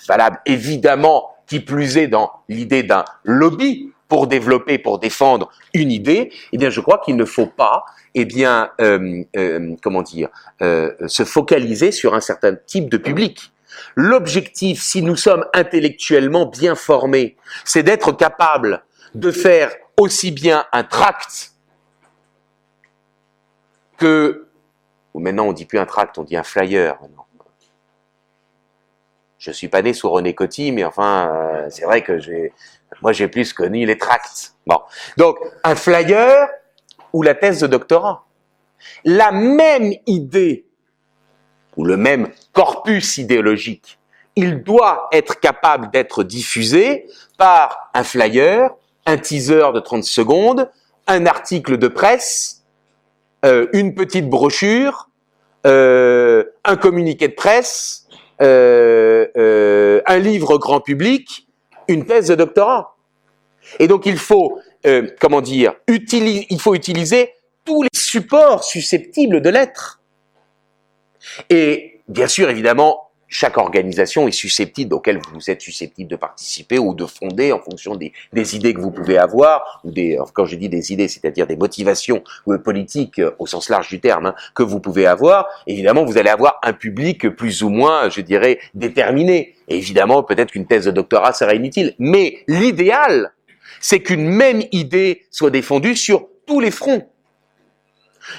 [0.06, 6.30] valable évidemment qui plus est dans l'idée d'un lobby pour développer, pour défendre une idée,
[6.52, 10.28] eh bien, je crois qu'il ne faut pas, eh bien, euh, euh, comment dire,
[10.60, 13.52] euh, se focaliser sur un certain type de public.
[13.94, 20.84] L'objectif, si nous sommes intellectuellement bien formés, c'est d'être capable de faire aussi bien un
[20.84, 21.52] tract
[23.96, 24.48] que,
[25.14, 26.98] ou maintenant on dit plus un tract, on dit un flyer.
[29.38, 32.52] Je suis pas né sous René Coty, mais enfin, euh, c'est vrai que j'ai,
[33.00, 34.54] moi j'ai plus connu les tracts.
[34.66, 34.80] Bon,
[35.16, 36.48] donc un flyer
[37.12, 38.24] ou la thèse de doctorat.
[39.04, 40.66] La même idée
[41.76, 43.98] ou le même corpus idéologique,
[44.36, 47.06] il doit être capable d'être diffusé
[47.38, 48.70] par un flyer,
[49.06, 50.70] un teaser de 30 secondes,
[51.06, 52.62] un article de presse,
[53.44, 55.08] euh, une petite brochure,
[55.66, 58.06] euh, un communiqué de presse,
[58.40, 61.46] euh, un livre grand public,
[61.88, 62.96] une thèse de doctorat.
[63.78, 67.30] Et donc il faut, euh, comment dire, il faut utiliser
[67.64, 70.00] tous les supports susceptibles de l'être.
[71.50, 76.94] Et bien sûr, évidemment, chaque organisation est susceptible, auquel vous êtes susceptible de participer ou
[76.94, 78.12] de fonder en fonction des,
[78.56, 82.22] idées que vous pouvez avoir, ou des, quand je dis des idées, c'est-à-dire des motivations
[82.62, 85.46] politiques euh, au sens large du terme, hein, que vous pouvez avoir.
[85.66, 89.54] Évidemment, vous allez avoir un public plus ou moins, je dirais, déterminé.
[89.68, 91.94] Évidemment, peut-être qu'une thèse de doctorat serait inutile.
[91.98, 93.32] Mais l'idéal,
[93.82, 97.06] c'est qu'une même idée soit défendue sur tous les fronts.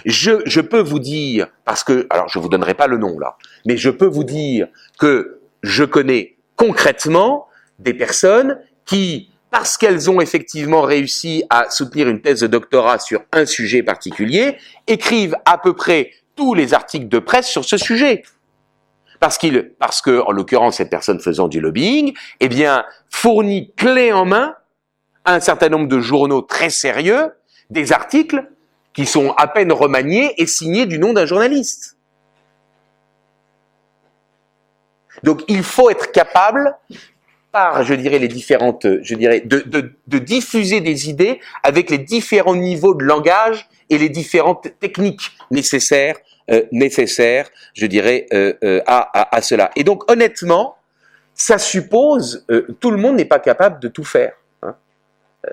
[0.06, 3.78] Je, peux vous dire, parce que, alors je vous donnerai pas le nom là, mais
[3.78, 7.48] je peux vous dire que je connais concrètement
[7.80, 13.24] des personnes qui, parce qu'elles ont effectivement réussi à soutenir une thèse de doctorat sur
[13.34, 18.24] un sujet particulier, écrivent à peu près tous les articles de presse sur ce sujet.
[19.20, 24.12] Parce qu'il, parce que, en l'occurrence, cette personne faisant du lobbying, eh bien, fournit clé
[24.12, 24.56] en main
[25.26, 27.32] un certain nombre de journaux très sérieux
[27.70, 28.50] des articles
[28.94, 31.98] qui sont à peine remaniés et signés du nom d'un journaliste.
[35.24, 36.76] Donc il faut être capable,
[37.52, 39.64] par, je dirais, les différentes, je dirais, de,
[40.08, 46.18] de, diffuser des idées avec les différents niveaux de langage et les différentes techniques nécessaires,
[46.52, 49.70] euh, nécessaires, je dirais, euh, euh, à, à, cela.
[49.76, 50.78] Et donc honnêtement,
[51.36, 52.46] ça suppose,
[52.80, 54.34] tout le monde n'est pas capable de tout faire.
[55.46, 55.50] Hein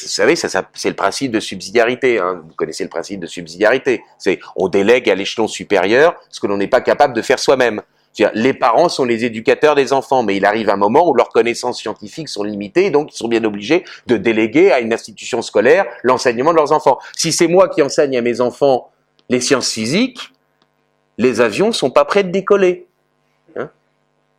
[0.00, 2.18] vous savez, c'est le principe de subsidiarité.
[2.18, 2.42] Hein.
[2.48, 4.02] Vous connaissez le principe de subsidiarité.
[4.16, 7.82] C'est on délègue à l'échelon supérieur ce que l'on n'est pas capable de faire soi-même.
[8.34, 11.78] Les parents sont les éducateurs des enfants, mais il arrive un moment où leurs connaissances
[11.78, 16.52] scientifiques sont limitées, donc ils sont bien obligés de déléguer à une institution scolaire l'enseignement
[16.52, 16.98] de leurs enfants.
[17.16, 18.90] Si c'est moi qui enseigne à mes enfants
[19.28, 20.32] les sciences physiques,
[21.16, 22.86] les avions sont pas prêts de décoller.
[23.56, 23.70] Hein?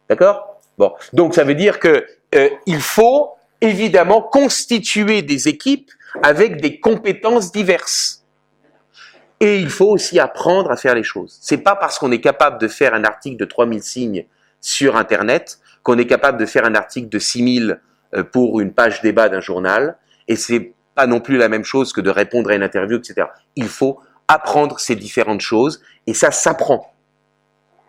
[0.10, 0.60] D'accord?
[0.78, 5.92] Bon, donc ça veut dire que euh, il faut évidemment constituer des équipes
[6.22, 8.24] avec des compétences diverses.
[9.40, 11.38] Et il faut aussi apprendre à faire les choses.
[11.42, 14.26] C'est pas parce qu'on est capable de faire un article de 3000 signes
[14.62, 17.80] sur Internet qu'on est capable de faire un article de 6000
[18.16, 19.98] euh, pour une page débat d'un journal.
[20.28, 23.28] Et c'est pas non plus la même chose que de répondre à une interview, etc.
[23.56, 26.94] Il faut apprendre ces différentes choses et ça s'apprend.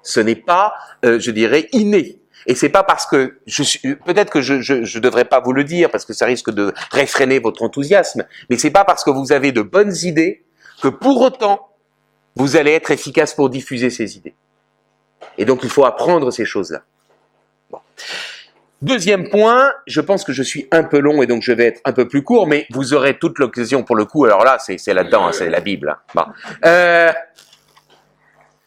[0.02, 2.20] Ce n'est pas, euh, je dirais, inné.
[2.46, 5.52] Et c'est pas parce que je suis, peut-être que je, je, je, devrais pas vous
[5.52, 9.11] le dire parce que ça risque de réfréner votre enthousiasme, mais c'est pas parce que
[9.11, 10.44] vous avez de bonnes idées
[10.83, 11.68] que pour autant
[12.37, 14.35] vous allez être efficace pour diffuser ces idées.
[15.38, 16.83] Et donc il faut apprendre ces choses-là.
[17.70, 17.78] Bon.
[18.83, 21.80] Deuxième point, je pense que je suis un peu long et donc je vais être
[21.85, 24.26] un peu plus court, mais vous aurez toute l'occasion pour le coup.
[24.26, 25.88] Alors là, c'est là-dedans, hein, c'est la Bible.
[25.88, 25.98] Hein.
[26.14, 26.24] Bon.
[26.66, 27.12] Euh,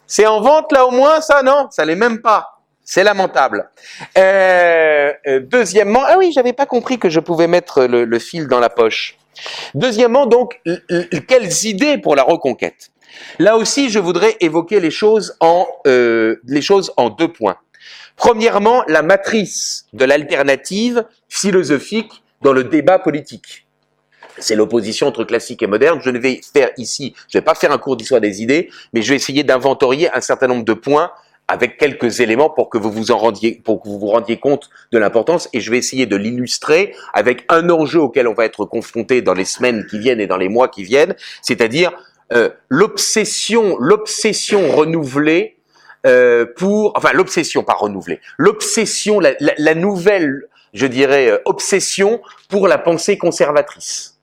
[0.07, 1.67] c'est en vente là au moins, ça non?
[1.69, 2.56] Ça l'est même pas.
[2.89, 3.69] C'est lamentable.
[4.17, 8.62] Euh, euh, deuxièmement, ah oui, j'avais pas compris que je pouvais mettre le, fil dans
[8.62, 9.17] la poche.
[9.76, 10.62] Deuxièmement, donc,
[11.28, 12.91] quelles idées pour la reconquête
[13.39, 17.58] Là aussi, je voudrais évoquer les choses en euh, les choses en deux points.
[18.15, 23.67] Premièrement, la matrice de l'alternative philosophique dans le débat politique.
[24.39, 26.00] C'est l'opposition entre classique et moderne.
[26.02, 28.69] Je ne vais faire ici, je ne vais pas faire un cours d'histoire des idées,
[28.93, 31.12] mais je vais essayer d'inventorier un certain nombre de points
[31.47, 34.69] avec quelques éléments pour que vous vous en rendiez, pour que vous vous rendiez compte
[34.91, 35.49] de l'importance.
[35.53, 39.33] Et je vais essayer de l'illustrer avec un enjeu auquel on va être confronté dans
[39.33, 41.91] les semaines qui viennent et dans les mois qui viennent, c'est-à-dire
[42.33, 45.57] euh, l'obsession, l'obsession renouvelée
[46.05, 52.21] euh, pour, enfin l'obsession pas renouvelée, l'obsession, la, la, la, nouvelle, je dirais, euh, obsession
[52.49, 54.16] pour la pensée conservatrice.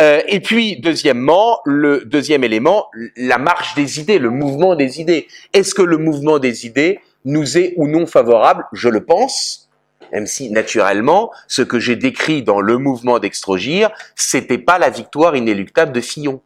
[0.00, 5.28] Euh, et puis, deuxièmement, le deuxième élément, la marche des idées, le mouvement des idées.
[5.52, 8.64] Est-ce que le mouvement des idées nous est ou non favorable?
[8.72, 9.68] Je le pense,
[10.12, 15.36] même si naturellement, ce que j'ai décrit dans le mouvement d'Extrogir, c'était pas la victoire
[15.36, 16.40] inéluctable de Fillon.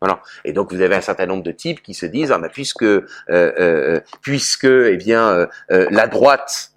[0.00, 0.22] Voilà.
[0.46, 3.04] Et donc vous avez un certain nombre de types qui se disent ah puisque euh,
[3.28, 6.72] euh, puisque eh bien la droite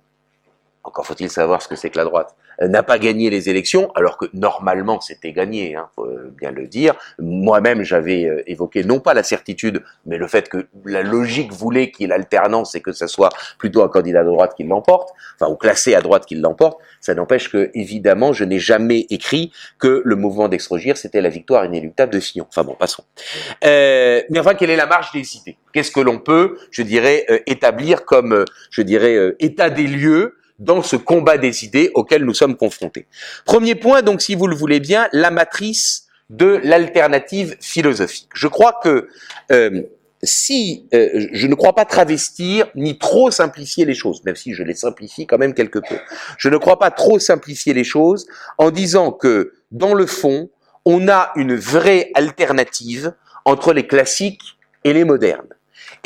[0.83, 4.17] encore faut-il savoir ce que c'est que la droite n'a pas gagné les élections, alors
[4.17, 6.95] que normalement c'était gagné, hein, faut bien le dire.
[7.19, 11.91] Moi-même, j'avais euh, évoqué non pas la certitude, mais le fait que la logique voulait
[11.91, 15.09] qu'il y ait l'alternance et que ce soit plutôt un candidat de droite qui l'emporte,
[15.35, 16.79] enfin ou classé à droite qui l'emporte.
[17.01, 21.65] Ça n'empêche que, évidemment, je n'ai jamais écrit que le mouvement d'extrogir c'était la victoire
[21.65, 22.45] inéluctable de Fillon.
[22.49, 23.03] Enfin bon, passons.
[23.63, 25.57] Euh, mais enfin, quelle est la marge des idées?
[25.73, 30.81] Qu'est-ce que l'on peut, je dirais, euh, établir comme, je dirais, état des lieux dans
[30.81, 33.05] ce combat des idées auquel nous sommes confrontés.
[33.45, 38.29] Premier point, donc, si vous le voulez bien, la matrice de l'alternative philosophique.
[38.33, 39.07] Je crois que
[39.51, 39.81] euh,
[40.23, 44.63] si euh, je ne crois pas travestir ni trop simplifier les choses, même si je
[44.63, 45.97] les simplifie quand même quelque peu,
[46.37, 48.25] je ne crois pas trop simplifier les choses
[48.57, 50.49] en disant que dans le fond,
[50.85, 53.13] on a une vraie alternative
[53.45, 55.53] entre les classiques et les modernes.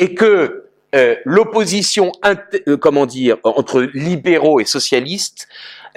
[0.00, 5.48] et que euh, l'opposition, euh, comment dire, entre libéraux et socialistes,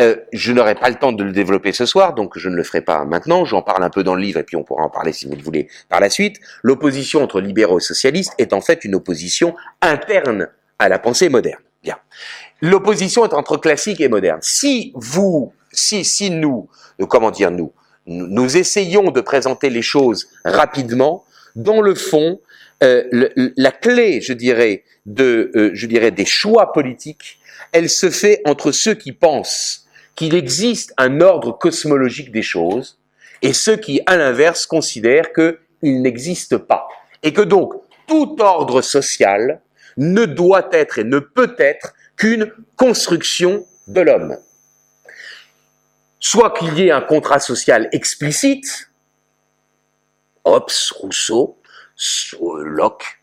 [0.01, 2.63] euh, je n'aurai pas le temps de le développer ce soir, donc je ne le
[2.63, 3.45] ferai pas maintenant.
[3.45, 5.35] J'en parle un peu dans le livre et puis on pourra en parler si vous
[5.35, 6.37] le voulez par la suite.
[6.61, 11.61] L'opposition entre libéraux et socialistes est en fait une opposition interne à la pensée moderne.
[11.83, 11.97] Bien.
[12.61, 14.39] L'opposition est entre classique et moderne.
[14.41, 16.67] Si vous, si, si nous,
[17.07, 17.71] comment dire nous,
[18.07, 21.23] nous essayons de présenter les choses rapidement,
[21.55, 22.39] dans le fond,
[22.83, 24.83] euh, la clé, je dirais,
[25.19, 27.39] euh, je dirais, des choix politiques,
[27.71, 32.99] elle se fait entre ceux qui pensent qu'il existe un ordre cosmologique des choses
[33.41, 36.87] et ceux qui, à l'inverse, considèrent qu'il n'existe pas.
[37.23, 37.73] Et que donc,
[38.07, 39.61] tout ordre social
[39.97, 44.37] ne doit être et ne peut être qu'une construction de l'homme.
[46.19, 48.89] Soit qu'il y ait un contrat social explicite,
[50.43, 51.57] Hobbes, Rousseau,
[52.39, 53.21] Locke,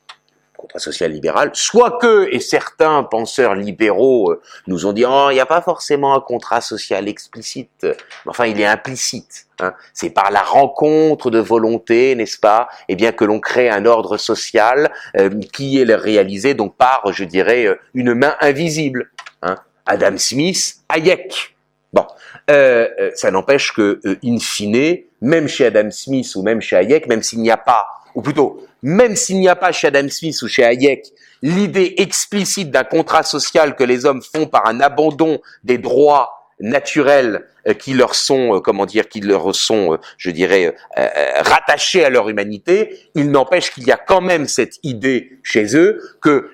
[0.59, 5.35] contrat social libéral, soit que, et certains penseurs libéraux euh, nous ont dit, oh, il
[5.35, 7.87] n'y a pas forcément un contrat social explicite,
[8.27, 9.47] enfin, il est implicite.
[9.61, 9.73] Hein.
[9.95, 14.17] C'est par la rencontre de volonté, n'est-ce pas, eh bien que l'on crée un ordre
[14.17, 19.11] social euh, qui est réalisé donc par, je dirais, euh, une main invisible.
[19.43, 19.57] Hein.
[19.87, 21.57] Adam Smith, Hayek.
[21.91, 22.05] Bon,
[22.47, 27.41] ça n'empêche que, in fine, même chez Adam Smith ou même chez Hayek, même s'il
[27.41, 30.65] n'y a pas ou plutôt, même s'il n'y a pas chez Adam Smith ou chez
[30.65, 31.13] Hayek
[31.43, 37.47] l'idée explicite d'un contrat social que les hommes font par un abandon des droits naturels
[37.69, 42.11] euh, qui leur sont, euh, comment dire, qui leur sont, euh, je dirais, rattachés à
[42.11, 46.51] leur humanité, il n'empêche qu'il y a quand même cette idée chez eux que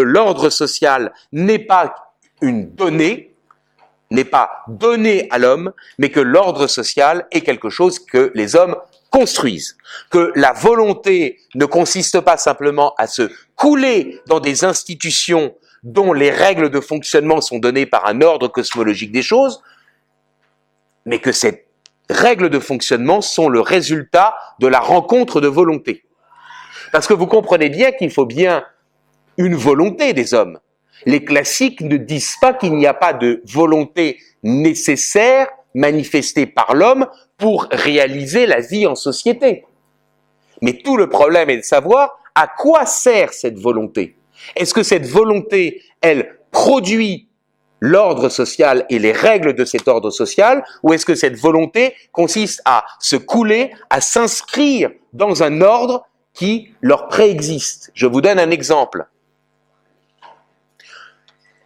[0.00, 3.34] l'ordre social n'est pas une donnée,
[4.10, 8.76] n'est pas donné à l'homme, mais que l'ordre social est quelque chose que les hommes
[9.10, 9.76] construisent,
[10.10, 16.30] que la volonté ne consiste pas simplement à se couler dans des institutions dont les
[16.30, 19.62] règles de fonctionnement sont données par un ordre cosmologique des choses,
[21.06, 21.66] mais que ces
[22.10, 26.04] règles de fonctionnement sont le résultat de la rencontre de volonté.
[26.92, 28.64] Parce que vous comprenez bien qu'il faut bien
[29.36, 30.58] une volonté des hommes.
[31.06, 37.06] Les classiques ne disent pas qu'il n'y a pas de volonté nécessaire manifestée par l'homme
[37.36, 39.64] pour réaliser la vie en société.
[40.62, 44.16] Mais tout le problème est de savoir à quoi sert cette volonté.
[44.56, 47.28] Est-ce que cette volonté, elle produit
[47.80, 52.60] l'ordre social et les règles de cet ordre social, ou est-ce que cette volonté consiste
[52.64, 57.90] à se couler, à s'inscrire dans un ordre qui leur préexiste?
[57.94, 59.06] Je vous donne un exemple.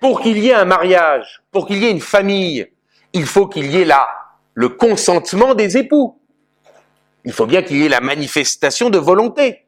[0.01, 2.72] Pour qu'il y ait un mariage, pour qu'il y ait une famille,
[3.13, 4.09] il faut qu'il y ait la
[4.55, 6.19] le consentement des époux.
[7.25, 9.63] Il faut bien qu'il y ait la manifestation de volonté.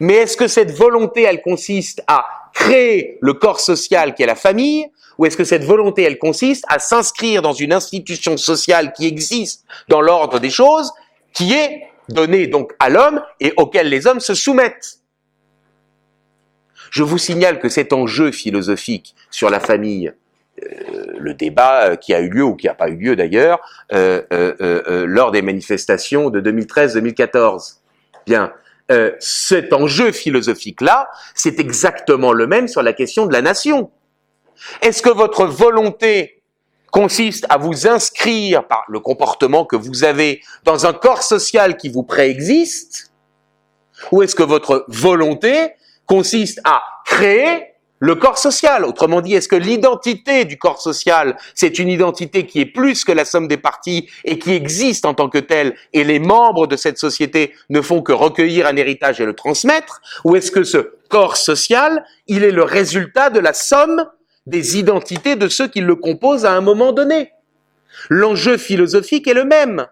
[0.00, 4.34] Mais est-ce que cette volonté, elle consiste à créer le corps social qui est la
[4.34, 9.06] famille, ou est-ce que cette volonté, elle consiste à s'inscrire dans une institution sociale qui
[9.06, 10.92] existe dans l'ordre des choses,
[11.34, 15.00] qui est donnée donc à l'homme et auquel les hommes se soumettent?
[16.90, 20.12] Je vous signale que cet enjeu philosophique sur la famille,
[21.18, 23.60] le débat euh, qui a eu lieu ou qui n'a pas eu lieu d'ailleurs
[23.92, 24.22] euh,
[25.06, 27.78] lors des manifestations de 2013-2014.
[28.26, 28.52] Bien,
[29.18, 33.90] cet enjeu philosophique-là, c'est exactement le même sur la question de la nation.
[34.80, 36.42] Est-ce que votre volonté
[36.90, 41.88] consiste à vous inscrire par le comportement que vous avez dans un corps social qui
[41.88, 43.12] vous préexiste
[44.12, 45.72] Ou est-ce que votre volonté
[46.06, 48.84] consiste à créer le corps social.
[48.84, 53.12] Autrement dit, est-ce que l'identité du corps social, c'est une identité qui est plus que
[53.12, 56.76] la somme des parties et qui existe en tant que telle, et les membres de
[56.76, 60.00] cette société ne font que recueillir un héritage et le transmettre?
[60.24, 60.78] Ou est-ce que ce
[61.08, 64.06] corps social, il est le résultat de la somme
[64.46, 67.32] des identités de ceux qui le composent à un moment donné?
[68.10, 69.86] L'enjeu philosophique est le même.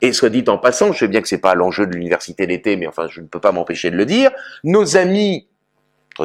[0.00, 2.76] Et soit dit en passant, je sais bien que c'est pas l'enjeu de l'université d'été,
[2.76, 4.30] mais enfin, je ne peux pas m'empêcher de le dire,
[4.62, 5.48] nos amis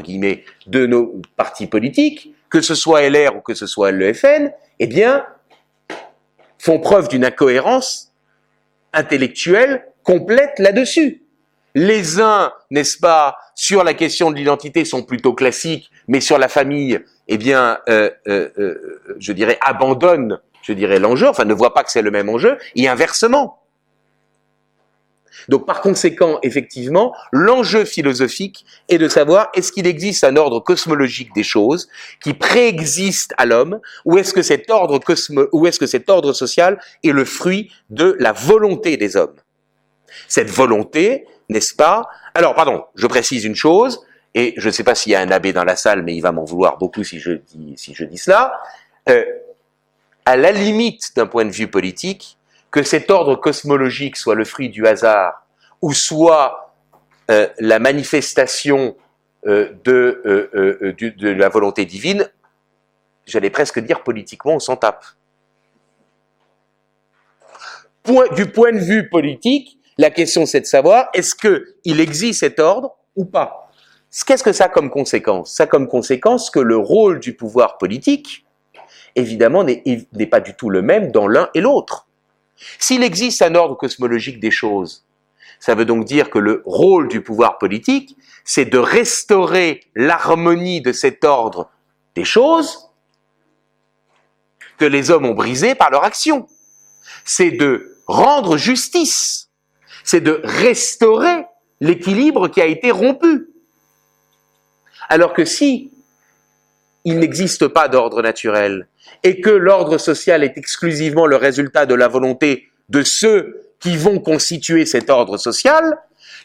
[0.01, 4.87] guillemets, de nos partis politiques, que ce soit LR ou que ce soit l'EFN, eh
[4.87, 5.25] bien,
[6.59, 8.13] font preuve d'une incohérence
[8.93, 11.23] intellectuelle complète là-dessus.
[11.75, 16.47] Les uns, n'est-ce pas, sur la question de l'identité sont plutôt classiques, mais sur la
[16.47, 21.73] famille, eh bien, euh, euh, euh, je dirais, abandonnent, je dirais, l'enjeu, enfin ne voient
[21.73, 23.62] pas que c'est le même enjeu, et inversement.
[25.49, 31.33] Donc par conséquent, effectivement, l'enjeu philosophique est de savoir est-ce qu'il existe un ordre cosmologique
[31.33, 31.89] des choses
[32.21, 34.99] qui préexiste à l'homme ou est-ce que cet ordre
[35.51, 39.35] ou est-ce que cet ordre social est le fruit de la volonté des hommes?
[40.27, 44.01] Cette volonté, n'est-ce pas, Alors, pardon, je précise une chose,
[44.35, 46.21] et je ne sais pas s'il y a un abbé dans la salle, mais il
[46.21, 48.59] va m'en vouloir beaucoup si je dis, si je dis cela.
[49.09, 49.23] Euh,
[50.25, 52.37] à la limite d'un point de vue politique,
[52.73, 55.45] que cet ordre cosmologique soit le fruit du hasard
[55.81, 56.73] ou soit
[57.29, 58.97] euh, la manifestation
[59.45, 62.27] euh, de, euh, de, la volonté divine,
[63.27, 65.05] j'allais presque dire politiquement, on s'en tape.
[68.35, 72.97] du point de vue politique, la question c'est de savoir est-ce qu'il existe cet ordre
[73.15, 73.69] ou pas?
[74.25, 75.53] Qu'est-ce que ça a comme conséquence?
[75.53, 78.47] Ça a comme conséquence que le rôle du pouvoir politique,
[79.15, 82.07] évidemment, n'est pas du tout le même dans l'un et l'autre.
[82.79, 85.05] S'il existe un ordre cosmologique des choses,
[85.59, 90.91] ça veut donc dire que le rôle du pouvoir politique, c'est de restaurer l'harmonie de
[90.91, 91.69] cet ordre
[92.15, 92.89] des choses
[94.77, 96.47] que les hommes ont brisé par leur action.
[97.23, 99.49] C'est de rendre justice.
[100.03, 101.45] C'est de restaurer
[101.79, 103.47] l'équilibre qui a été rompu.
[105.07, 105.92] Alors que si
[107.05, 108.87] il n'existe pas d'ordre naturel
[109.23, 114.19] et que l'ordre social est exclusivement le résultat de la volonté de ceux qui vont
[114.19, 115.97] constituer cet ordre social,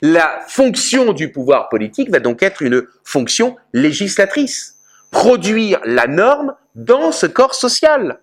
[0.02, 4.76] la fonction du pouvoir politique va donc être une fonction législatrice,
[5.10, 8.20] produire la norme dans ce corps social.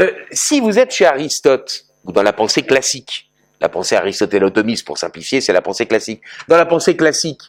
[0.00, 3.30] Euh, si vous êtes chez Aristote, ou dans la pensée classique,
[3.60, 6.22] la pensée aristotélotomiste pour simplifier, c'est la pensée classique.
[6.46, 7.42] Dans la pensée classique,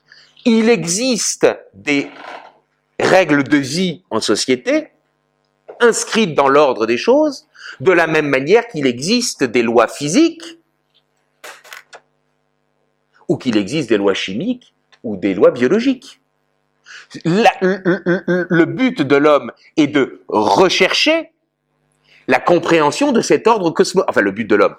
[0.45, 2.09] il existe des
[2.99, 4.89] règles de vie en société
[5.79, 7.47] inscrites dans l'ordre des choses,
[7.79, 10.59] de la même manière qu'il existe des lois physiques
[13.27, 14.73] ou qu'il existe des lois chimiques
[15.03, 16.19] ou des lois biologiques.
[17.23, 21.31] le, but de l'homme est de rechercher
[22.27, 24.03] la compréhension de cet ordre cosmos.
[24.07, 24.75] Enfin, le but de l'homme.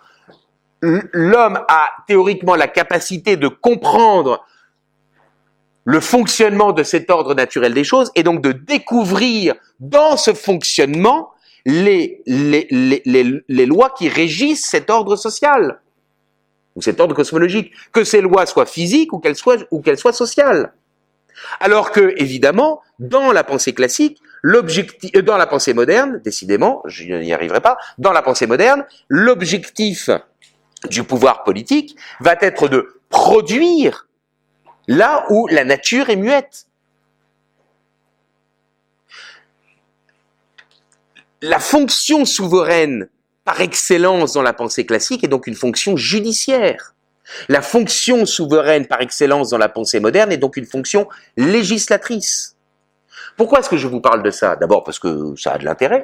[0.83, 4.47] L'homme a théoriquement la capacité de comprendre
[5.85, 11.31] le fonctionnement de cet ordre naturel des choses et donc de découvrir dans ce fonctionnement
[11.65, 15.81] les, les, les, les, lois qui régissent cet ordre social
[16.77, 20.13] ou cet ordre cosmologique, que ces lois soient physiques ou qu'elles soient, ou qu'elles soient
[20.13, 20.73] sociales.
[21.59, 27.05] Alors que, évidemment, dans la pensée classique, l'objectif, euh, dans la pensée moderne, décidément, je
[27.05, 30.11] n'y arriverai pas, dans la pensée moderne, l'objectif
[30.89, 34.07] du pouvoir politique va être de produire
[34.91, 36.67] là où la nature est muette.
[41.43, 43.09] La fonction souveraine
[43.45, 46.97] par excellence dans la pensée classique est donc une fonction judiciaire.
[47.49, 52.57] La fonction souveraine par excellence dans la pensée moderne est donc une fonction législatrice.
[53.37, 54.57] Pourquoi est-ce que je vous parle de ça?
[54.57, 56.03] D'abord parce que ça a de l'intérêt,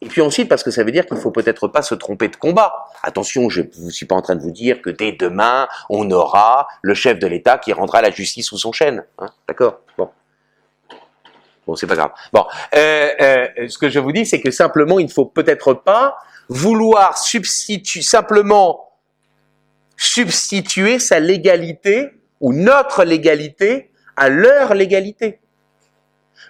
[0.00, 2.36] et puis ensuite, parce que ça veut dire qu'il faut peut-être pas se tromper de
[2.36, 2.88] combat.
[3.02, 6.68] Attention, je ne suis pas en train de vous dire que dès demain, on aura
[6.82, 9.04] le chef de l'État qui rendra la justice sous son chêne.
[9.18, 9.80] Hein D'accord?
[9.96, 10.10] Bon.
[11.66, 12.10] Bon, c'est pas grave.
[12.32, 15.72] Bon, euh, euh, ce que je vous dis, c'est que simplement, il ne faut peut-être
[15.72, 16.18] pas
[16.50, 18.90] vouloir simplement
[19.96, 25.40] substituer sa légalité ou notre légalité à leur légalité.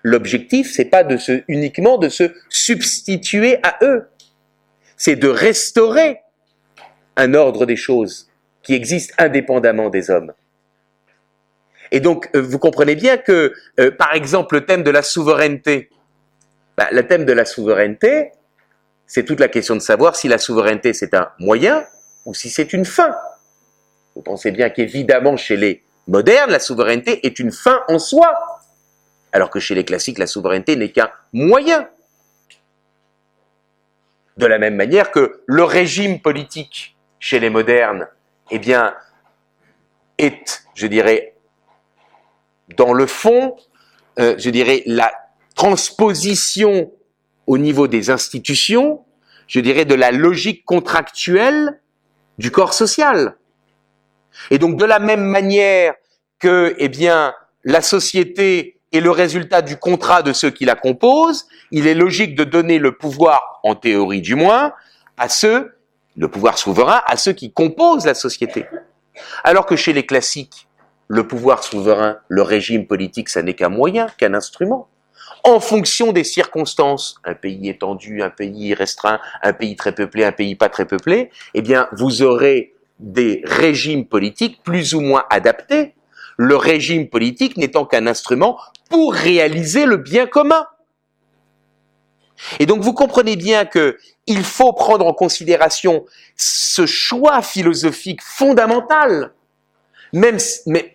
[0.05, 1.03] L'objectif, c'est pas
[1.49, 4.07] uniquement de se substituer à eux.
[4.99, 6.21] C'est de restaurer
[7.17, 8.29] un ordre des choses
[8.63, 10.33] qui existe indépendamment des hommes.
[11.91, 15.89] Et donc, euh, vous comprenez bien que, euh, par exemple, le thème de la souveraineté,
[16.77, 18.33] bah, le thème de la souveraineté,
[19.07, 21.85] c'est toute la question de savoir si la souveraineté c'est un moyen
[22.27, 23.15] ou si c'est une fin.
[24.15, 28.33] Vous pensez bien qu'évidemment, chez les modernes, la souveraineté est une fin en soi
[29.35, 31.89] alors que chez les classiques, la souveraineté n'est qu'un moyen.
[34.37, 38.07] De la même manière que le régime politique chez les modernes,
[38.53, 38.95] eh bien,
[40.19, 41.35] est, je dirais,
[42.77, 43.57] dans le fond,
[44.21, 45.13] euh, je dirais, la
[45.57, 46.93] transposition
[47.49, 49.05] au niveau des institutions,
[49.49, 51.81] je dirais, de la logique contractuelle
[52.39, 53.37] du corps social.
[54.53, 55.95] Et donc, de la même manière
[56.39, 61.49] que, eh bien, la société et le résultat du contrat de ceux qui la composent,
[61.73, 64.73] il est logique de donner le pouvoir, en théorie du moins,
[65.19, 65.77] à ceux,
[66.17, 68.67] le pouvoir souverain, à ceux qui composent la société.
[69.43, 70.69] Alors que chez les classiques,
[71.09, 74.89] le pouvoir souverain, le régime politique, ça n'est qu'un moyen, qu'un instrument.
[75.43, 80.33] En fonction des circonstances, un pays étendu, un pays restreint, un pays très peuplé, un
[80.33, 85.95] pays pas très peuplé, eh bien, vous aurez des régimes politiques plus ou moins adaptés
[86.37, 88.59] le régime politique n'étant qu'un instrument
[88.91, 90.67] pour réaliser le bien commun.
[92.59, 96.05] Et donc vous comprenez bien que il faut prendre en considération
[96.37, 99.33] ce choix philosophique fondamental.
[100.13, 100.93] même, mais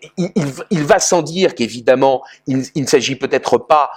[0.70, 3.90] il, va sans dire qu'évidemment, il, ne s'agit peut-être pas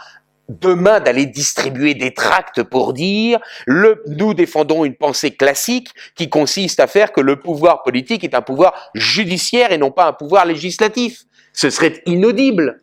[0.50, 6.80] demain d'aller distribuer des tracts pour dire le, nous défendons une pensée classique qui consiste
[6.80, 10.46] à faire que le pouvoir politique est un pouvoir judiciaire et non pas un pouvoir
[10.46, 11.24] législatif.
[11.54, 12.82] Ce serait inaudible.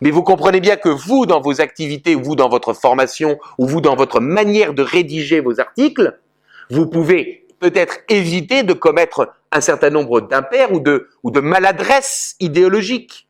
[0.00, 3.66] Mais vous comprenez bien que vous, dans vos activités, ou vous, dans votre formation, ou
[3.66, 6.18] vous, dans votre manière de rédiger vos articles,
[6.70, 12.36] vous pouvez peut-être éviter de commettre un certain nombre d'impairs ou de, ou de maladresses
[12.40, 13.28] idéologiques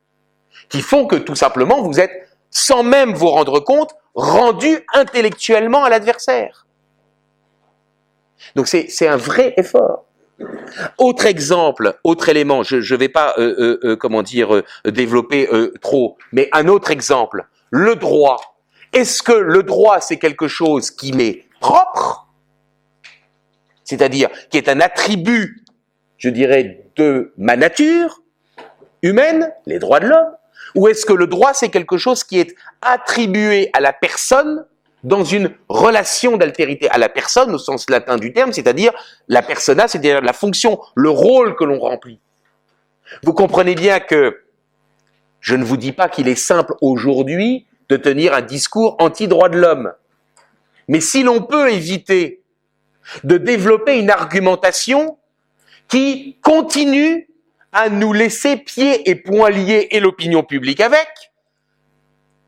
[0.69, 5.91] qui font que tout simplement vous êtes, sans même vous rendre compte, rendu intellectuellement à
[5.91, 6.67] l'adversaire.
[8.55, 10.05] Donc c'est un vrai effort.
[10.99, 15.49] Autre exemple, autre élément, je ne vais pas, euh, euh, euh, comment dire, développer
[15.81, 18.61] trop, mais un autre exemple, le droit.
[18.93, 22.29] Est-ce que le droit, c'est quelque chose qui m'est propre,
[23.85, 25.65] c'est-à-dire qui est un attribut,
[26.17, 28.23] je dirais, de ma nature
[29.03, 30.37] humaine, les droits de l'homme,
[30.75, 34.65] ou est-ce que le droit, c'est quelque chose qui est attribué à la personne
[35.05, 38.93] dans une relation d'altérité à la personne au sens latin du terme, c'est-à-dire
[39.29, 42.21] la persona, c'est-à-dire la fonction, le rôle que l'on remplit.
[43.23, 44.43] Vous comprenez bien que
[45.41, 49.59] je ne vous dis pas qu'il est simple aujourd'hui de tenir un discours anti-droit de
[49.59, 49.93] l'homme.
[50.89, 52.43] Mais si l'on peut éviter
[53.25, 55.19] de développer une argumentation
[55.87, 57.29] qui continue
[57.73, 61.09] à nous laisser pieds et poings liés et l'opinion publique avec,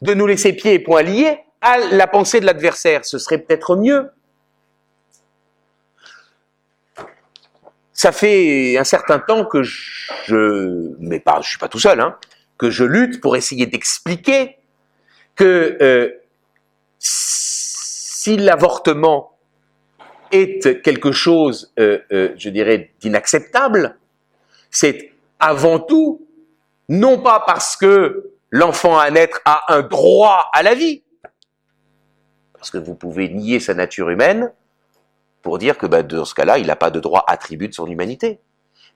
[0.03, 3.77] de nous laisser pieds et poings liés à la pensée de l'adversaire, ce serait peut-être
[3.77, 4.11] mieux.
[7.93, 12.17] Ça fait un certain temps que je, mais pas, je suis pas tout seul, hein,
[12.57, 14.57] que je lutte pour essayer d'expliquer
[15.37, 16.11] que euh,
[16.99, 19.39] si l'avortement
[20.33, 23.99] est quelque chose, euh, euh, je dirais, d'inacceptable,
[24.71, 26.27] c'est avant tout
[26.89, 31.03] non pas parce que l'enfant à naître a un droit à la vie,
[32.61, 34.53] parce que vous pouvez nier sa nature humaine
[35.41, 37.87] pour dire que bah, dans ce cas-là, il n'a pas de droit attribut de son
[37.87, 38.39] humanité.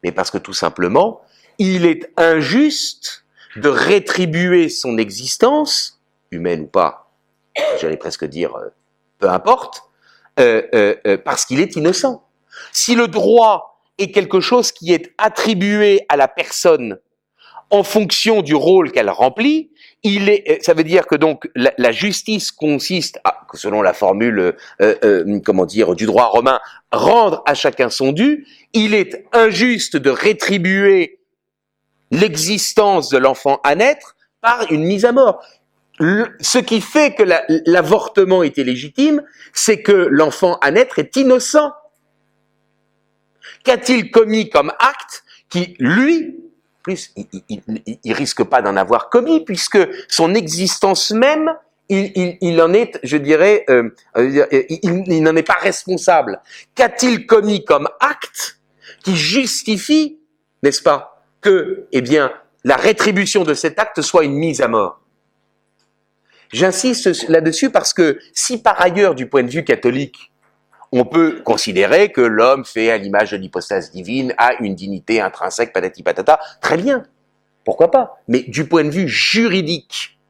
[0.02, 1.22] Mais parce que tout simplement,
[1.58, 3.24] il est injuste
[3.56, 7.10] de rétribuer son existence, humaine ou pas,
[7.80, 8.68] j'allais presque dire euh,
[9.18, 9.84] peu importe,
[10.38, 12.22] euh, euh, parce qu'il est innocent.
[12.70, 16.98] Si le droit est quelque chose qui est attribué à la personne
[17.74, 19.72] en fonction du rôle qu'elle remplit,
[20.04, 23.18] il est, euh, ça veut dire que donc la, justice consiste,
[23.52, 26.60] selon la formule, euh, euh, comment dire, du droit romain,
[26.92, 28.46] rendre à chacun son dû.
[28.74, 31.18] Il est injuste de rétribuer
[32.12, 35.42] l'existence de l'enfant à naître par une mise à mort.
[35.98, 37.24] ce qui fait que
[37.66, 39.20] l'avortement était légitime,
[39.52, 41.72] c'est que l'enfant à naître est innocent.
[43.64, 46.43] Qu'a-t-il commis comme acte qui, lui,
[46.84, 51.52] plus, il, risque pas d'en avoir commis puisque son existence même,
[51.88, 56.40] il, en est, je dirais, euh, euh, il, n'en est pas responsable.
[56.74, 58.60] Qu'a-t-il commis comme acte
[59.02, 60.18] qui justifie,
[60.62, 62.32] n'est-ce pas, que, eh bien,
[62.64, 65.00] la rétribution de cet acte soit une mise à mort?
[66.52, 70.32] J'insiste là-dessus parce que si par ailleurs, du point de vue catholique,
[70.96, 75.72] on peut considérer que l'homme fait à l'image de l'hypostase divine, a une dignité intrinsèque,
[75.72, 76.38] patati patata.
[76.60, 77.02] Très bien.
[77.64, 78.20] Pourquoi pas?
[78.28, 80.20] Mais du point de vue juridique,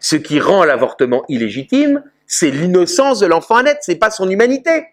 [0.00, 4.88] ce qui rend l'avortement illégitime, c'est l'innocence de l'enfant à naître, c'est pas son humanité.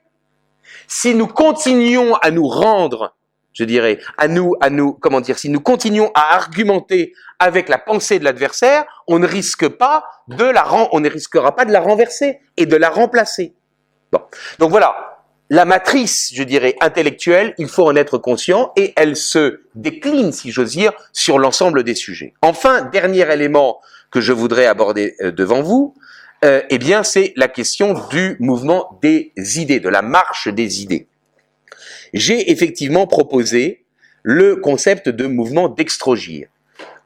[0.88, 3.14] Si nous continuons à nous rendre,
[3.52, 7.80] je dirais, à nous, à nous, comment dire, si nous continuons à argumenter avec la
[7.80, 11.82] pensée de l'adversaire, on ne risque pas de la, on ne risquera pas de la
[11.82, 13.56] renverser et de la remplacer.
[14.60, 15.12] Donc voilà,
[15.50, 20.52] la matrice, je dirais, intellectuelle, il faut en être conscient et elle se décline, si
[20.52, 22.34] j'ose dire, sur l'ensemble des sujets.
[22.42, 23.80] Enfin, dernier élément
[24.12, 25.94] que je voudrais aborder euh, devant vous,
[26.44, 31.08] euh, eh bien, c'est la question du mouvement des idées, de la marche des idées.
[32.14, 33.84] J'ai effectivement proposé
[34.24, 36.48] le concept de mouvement d'extrogir,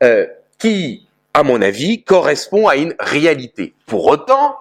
[0.04, 0.28] euh,
[0.58, 3.74] qui, à mon avis, correspond à une réalité.
[3.88, 4.56] Pour autant,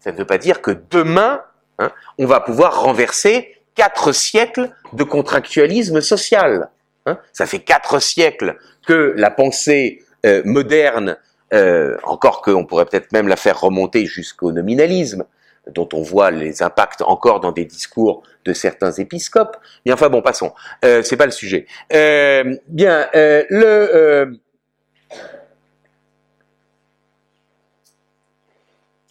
[0.00, 1.42] ça ne veut pas dire que demain,
[1.78, 6.68] Hein, on va pouvoir renverser quatre siècles de contractualisme social.
[7.06, 7.18] Hein.
[7.32, 8.56] Ça fait quatre siècles
[8.86, 11.16] que la pensée euh, moderne,
[11.54, 15.24] euh, encore qu'on pourrait peut-être même la faire remonter jusqu'au nominalisme,
[15.68, 19.56] dont on voit les impacts encore dans des discours de certains épiscopes.
[19.86, 20.52] Mais enfin bon, passons.
[20.84, 21.66] Euh, c'est pas le sujet.
[21.90, 24.40] Bien, le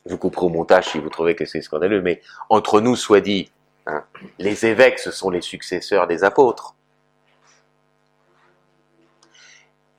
[0.07, 3.51] vous couperez au montage si vous trouvez que c'est scandaleux, mais entre nous, soit dit,
[3.85, 4.03] hein,
[4.39, 6.75] les évêques, ce sont les successeurs des apôtres.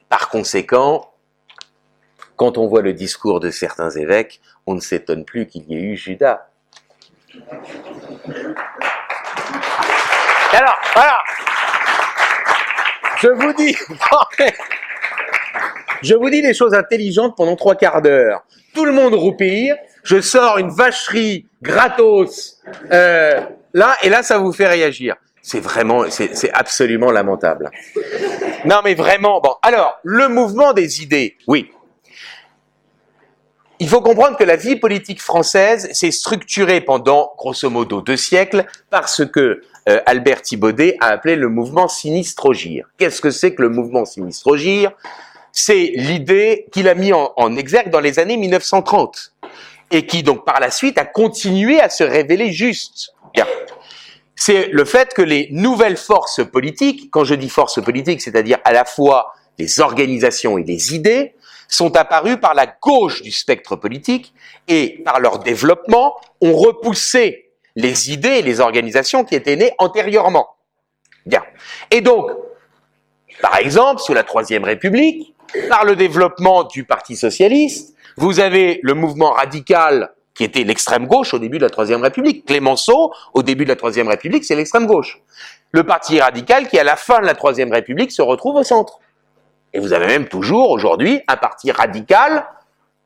[0.09, 1.13] Par conséquent,
[2.37, 5.81] quand on voit le discours de certains évêques, on ne s'étonne plus qu'il y ait
[5.81, 6.49] eu Judas.
[10.53, 11.19] Alors, voilà.
[13.21, 13.77] Je vous dis,
[16.03, 18.45] je vous dis des choses intelligentes pendant trois quarts d'heure.
[18.75, 19.75] Tout le monde roupille.
[20.09, 23.41] Je sors une vacherie gratos euh,
[23.75, 25.17] là, et là, ça vous fait réagir.
[25.43, 27.71] C'est vraiment, c'est absolument lamentable.
[28.65, 29.41] Non, mais vraiment.
[29.43, 31.71] Bon, alors, le mouvement des idées, oui.
[33.81, 38.65] Il faut comprendre que la vie politique française s'est structurée pendant, grosso modo, deux siècles
[38.89, 42.87] parce que euh, Albert Thibaudet a appelé le mouvement sinistrogir.
[42.97, 44.91] Qu'est-ce que c'est que le mouvement sinistrogir?
[45.53, 49.33] C'est l'idée qu'il a mis en, en, exergue dans les années 1930
[49.91, 53.13] et qui donc par la suite a continué à se révéler juste.
[54.41, 58.73] C'est le fait que les nouvelles forces politiques, quand je dis forces politiques, c'est-à-dire à
[58.73, 61.35] la fois les organisations et les idées,
[61.67, 64.33] sont apparus par la gauche du spectre politique
[64.69, 70.49] et par leur développement ont repoussé les idées et les organisations qui étaient nées antérieurement.
[71.27, 71.43] Bien.
[71.91, 72.31] Et donc,
[73.43, 75.35] par exemple, sous la Troisième République,
[75.69, 81.35] par le développement du Parti socialiste, vous avez le mouvement radical qui était l'extrême gauche
[81.35, 82.45] au début de la Troisième République.
[82.47, 85.21] Clémenceau, au début de la Troisième République, c'est l'extrême gauche.
[85.71, 88.99] Le Parti radical qui, à la fin de la Troisième République, se retrouve au centre.
[89.73, 92.45] Et vous avez même toujours aujourd'hui un parti radical,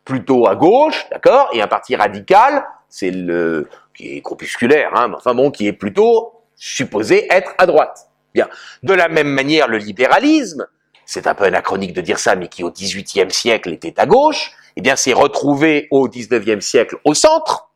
[0.04, 5.16] plutôt à gauche, d'accord, et un parti radical, c'est le qui est corpusculaire, hein, mais
[5.16, 8.08] enfin bon, qui est plutôt supposé être à droite.
[8.32, 8.48] Bien.
[8.82, 10.66] De la même manière, le libéralisme,
[11.12, 14.52] c'est un peu anachronique de dire ça, mais qui au XVIIIe siècle était à gauche,
[14.76, 17.68] eh bien, s'est retrouvé au XIXe siècle au centre.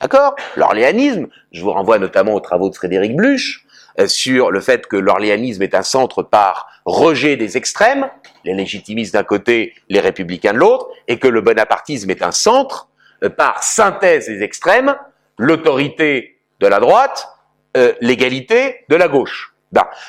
[0.00, 0.34] D'accord?
[0.56, 3.64] L'orléanisme, je vous renvoie notamment aux travaux de Frédéric Bluch,
[4.00, 8.10] euh, sur le fait que l'orléanisme est un centre par rejet des extrêmes,
[8.44, 12.88] les légitimistes d'un côté, les républicains de l'autre, et que le bonapartisme est un centre
[13.22, 14.96] euh, par synthèse des extrêmes,
[15.38, 17.28] l'autorité de la droite,
[17.76, 19.53] euh, l'égalité de la gauche.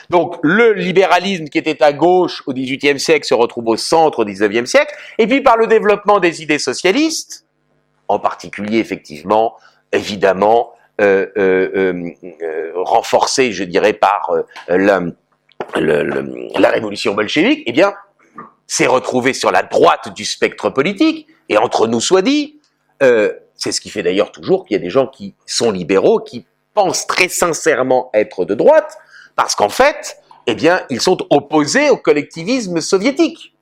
[0.09, 4.25] Donc le libéralisme qui était à gauche au XVIIIe siècle se retrouve au centre au
[4.25, 7.45] XIXe siècle, et puis par le développement des idées socialistes,
[8.07, 9.55] en particulier effectivement,
[9.91, 14.31] évidemment, euh, euh, euh, renforcé, je dirais, par
[14.69, 15.01] la,
[15.75, 17.93] la, révolution bolchevique, eh bien,
[18.67, 22.59] s'est retrouvé sur la droite du spectre politique, et entre nous soit dit,
[23.01, 26.45] c'est ce qui fait d'ailleurs toujours qu'il y a des gens qui sont libéraux, qui
[26.73, 28.97] pensent très sincèrement être de droite,
[29.35, 30.17] parce qu'en fait,
[30.47, 33.53] eh bien, ils sont opposés au collectivisme soviétique.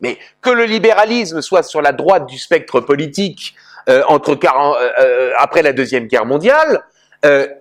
[0.00, 3.54] Mais que le libéralisme soit sur la droite du spectre politique
[3.88, 6.82] euh, entre 40, euh, euh, après la deuxième guerre mondiale,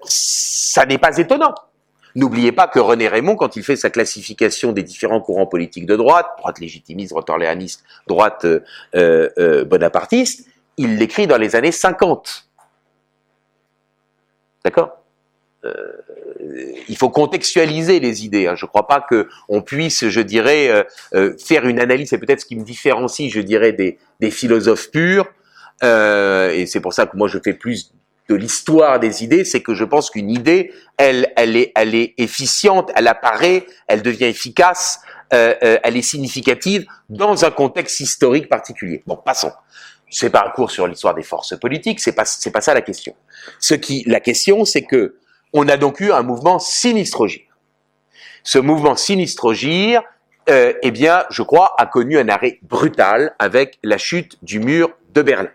[0.04, 1.56] ça n'est pas étonnant.
[2.14, 5.96] N'oubliez pas que René Raymond, quand il fait sa classification des différents courants politiques de
[5.96, 8.46] droite, droite légitimiste, droite orléaniste, droite
[8.94, 10.48] bonapartiste,
[10.78, 12.48] il l'écrit dans les années 50.
[14.64, 15.05] D'accord?
[16.88, 18.48] Il faut contextualiser les idées.
[18.48, 18.56] Hein.
[18.56, 20.86] Je ne crois pas qu'on puisse, je dirais,
[21.44, 22.10] faire une analyse.
[22.10, 23.98] C'est peut-être ce qui me différencie, je dirais, des,
[24.32, 25.28] philosophes purs
[25.84, 27.92] euh, et c'est pour ça que moi je fais plus
[28.28, 32.16] de l'histoire des idées, c'est que je pense qu'une idée, elle, elle est, elle est
[32.18, 35.00] efficiente, elle apparaît, elle devient efficace,
[35.34, 39.04] euh, euh, elle est significative dans un contexte historique particulier.
[39.06, 39.52] Bon, passons.
[40.10, 42.82] C'est pas un cours sur l'histoire des forces politiques, c'est pas, c'est pas ça la
[42.82, 43.14] question.
[43.60, 45.18] Ce qui, la question, c'est que
[45.56, 47.58] on a donc eu un mouvement sinistrogire.
[48.44, 50.04] Ce mouvement sinistrogire,
[50.50, 54.92] euh, eh bien, je crois, a connu un arrêt brutal avec la chute du mur
[55.14, 55.50] de Berlin.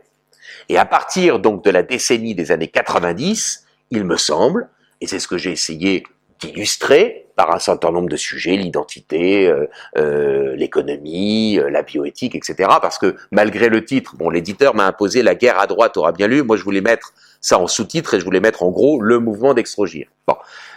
[0.70, 4.70] Et à partir donc de la décennie des années 90, il me semble,
[5.03, 6.05] et c'est ce que j'ai essayé
[6.40, 9.66] d'illustrer par un certain nombre de sujets, l'identité, euh,
[9.98, 12.70] euh, l'économie, la bioéthique, etc.
[12.80, 16.26] Parce que malgré le titre, bon, l'éditeur m'a imposé la guerre à droite aura bien
[16.26, 19.18] lu, moi je voulais mettre ça en sous-titre et je voulais mettre en gros le
[19.18, 20.09] mouvement d'extrogir.
[20.26, 20.36] Bon,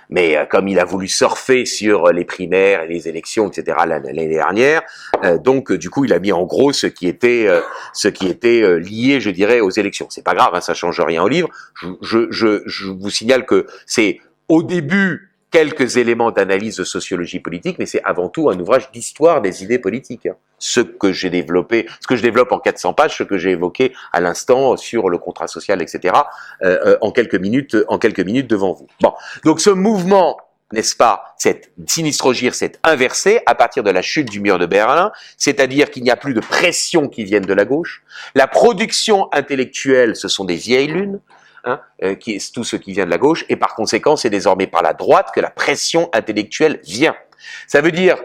[0.09, 3.77] mais euh, comme il a voulu surfer sur les primaires et les élections, etc.
[3.85, 4.81] l'année dernière,
[5.23, 7.61] euh, donc du coup il a mis en gros ce qui était euh,
[7.93, 10.07] ce qui était lié, je dirais, aux élections.
[10.09, 11.49] C'est pas grave, hein, ça change rien au livre.
[11.81, 17.39] Je, je, je, je vous signale que c'est au début quelques éléments d'analyse de sociologie
[17.39, 20.25] politique, mais c'est avant tout un ouvrage d'histoire des idées politiques.
[20.25, 20.35] Hein.
[20.57, 23.93] Ce que j'ai développé, ce que je développe en 400 pages, ce que j'ai évoqué
[24.11, 26.15] à l'instant sur le contrat social, etc.
[26.63, 28.87] Euh, euh, en quelques minutes, en quelques minutes devant vous.
[28.99, 29.13] Bon,
[29.45, 30.37] donc ce mouvement
[30.71, 35.11] n'est-ce pas, cette sinistrogire s'est inversé à partir de la chute du mur de Berlin,
[35.37, 38.01] c'est-à-dire qu'il n'y a plus de pression qui viennent de la gauche.
[38.33, 41.19] La production intellectuelle, ce sont des vieilles lunes.
[41.65, 44.29] Hein, euh, qui est tout ce qui vient de la gauche, et par conséquent, c'est
[44.29, 47.15] désormais par la droite que la pression intellectuelle vient.
[47.67, 48.17] Ça veut dire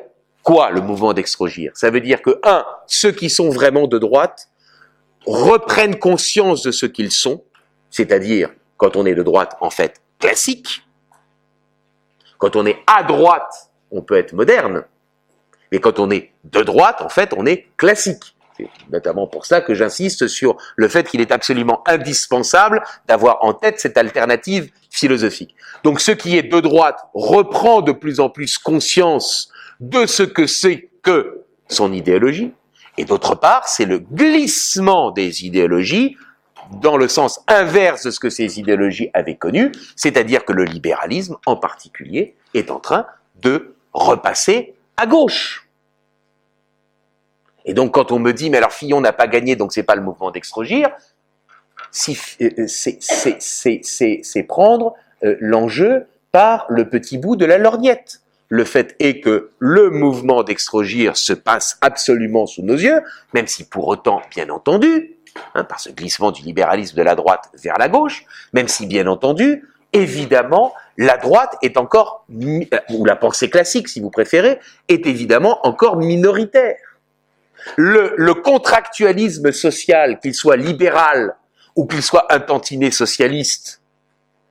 [0.43, 1.70] quoi le mouvement d'extrogir?
[1.74, 4.49] Ça veut dire que, un, ceux qui sont vraiment de droite
[5.24, 7.45] reprennent conscience de ce qu'ils sont,
[7.91, 10.82] c'est-à-dire, quand on est de droite, en fait, classique.
[12.39, 14.82] Quand on est à droite, on peut être moderne.
[15.70, 18.34] Mais quand on est de droite, en fait, on est classique.
[18.59, 23.54] C'est notamment pour ça que j'insiste sur le fait qu'il est absolument indispensable d'avoir en
[23.54, 25.54] tête cette alternative philosophique.
[25.84, 29.50] Donc ce qui est de droite reprend de plus en plus conscience
[29.80, 32.52] de ce que c'est que son idéologie,
[32.96, 36.16] et d'autre part, c'est le glissement des idéologies
[36.82, 41.36] dans le sens inverse de ce que ces idéologies avaient connu, c'est-à-dire que le libéralisme
[41.46, 43.06] en particulier est en train
[43.40, 45.67] de repasser à gauche.
[47.68, 49.94] Et donc quand on me dit mais alors Fillon n'a pas gagné donc c'est pas
[49.94, 50.88] le mouvement d'extrogir,
[52.08, 58.22] euh, euh, c'est prendre euh, l'enjeu par le petit bout de la lorgnette.
[58.48, 63.02] Le fait est que le mouvement d'extrogir se passe absolument sous nos yeux,
[63.34, 65.16] même si pour autant, bien entendu,
[65.54, 69.06] hein, par ce glissement du libéralisme de la droite vers la gauche, même si bien
[69.06, 74.58] entendu, évidemment, la droite est encore, ou la pensée classique si vous préférez,
[74.88, 76.76] est évidemment encore minoritaire.
[77.76, 81.36] Le, contractualisme social, qu'il soit libéral
[81.76, 83.80] ou qu'il soit un tantinet socialiste,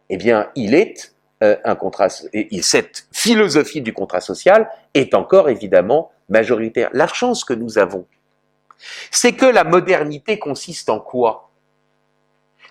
[0.09, 5.49] eh bien, il est euh, un contrat, et, cette philosophie du contrat social est encore
[5.49, 6.89] évidemment majoritaire.
[6.93, 8.05] La chance que nous avons,
[9.11, 11.49] c'est que la modernité consiste en quoi?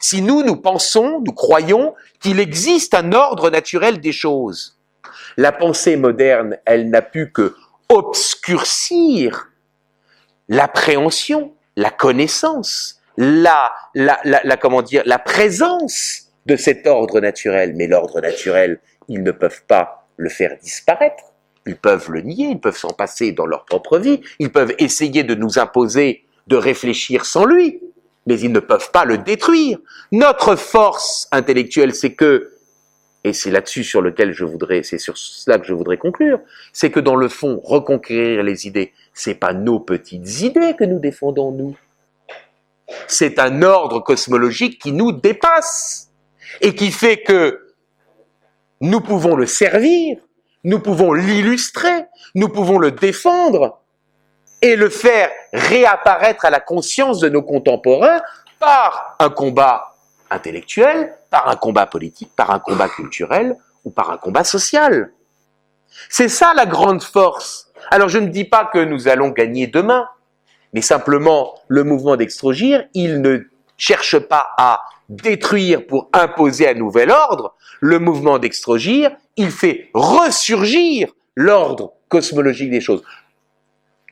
[0.01, 4.79] Si nous, nous pensons, nous croyons qu'il existe un ordre naturel des choses,
[5.37, 7.55] la pensée moderne, elle n'a pu que
[7.89, 9.51] obscurcir
[10.49, 17.75] l'appréhension, la connaissance, la, la, la, comment dire, la présence de cet ordre naturel.
[17.77, 21.25] Mais l'ordre naturel, ils ne peuvent pas le faire disparaître.
[21.67, 25.25] Ils peuvent le nier, ils peuvent s'en passer dans leur propre vie, ils peuvent essayer
[25.25, 27.81] de nous imposer de réfléchir sans lui,
[28.27, 29.79] mais ils ne peuvent pas le détruire.
[30.13, 32.53] Notre force intellectuelle, c'est que,
[33.25, 36.39] et c'est là-dessus sur lequel je voudrais, c'est sur cela que je voudrais conclure,
[36.73, 40.99] c'est que dans le fond, reconquérir les idées, c'est pas nos petites idées que nous
[40.99, 41.75] défendons nous.
[43.09, 46.11] C'est un ordre cosmologique qui nous dépasse
[46.61, 47.75] et qui fait que
[48.83, 50.19] nous pouvons le servir,
[50.65, 52.05] nous pouvons l'illustrer,
[52.35, 53.81] nous pouvons le défendre
[54.61, 58.21] et le faire réapparaître à la conscience de nos contemporains
[58.59, 59.97] par un combat
[60.31, 65.11] intellectuel, par un combat politique, par un combat culturel ou par un combat social.
[66.11, 67.66] C'est ça la grande force.
[67.91, 70.09] Alors je ne dis pas que nous allons gagner demain,
[70.73, 73.41] mais simplement le mouvement d'extrogir, il ne
[73.77, 81.13] cherche pas à détruire pour imposer un nouvel ordre, le mouvement d'extrogir, il fait ressurgir
[81.37, 83.03] l'ordre cosmologique des choses.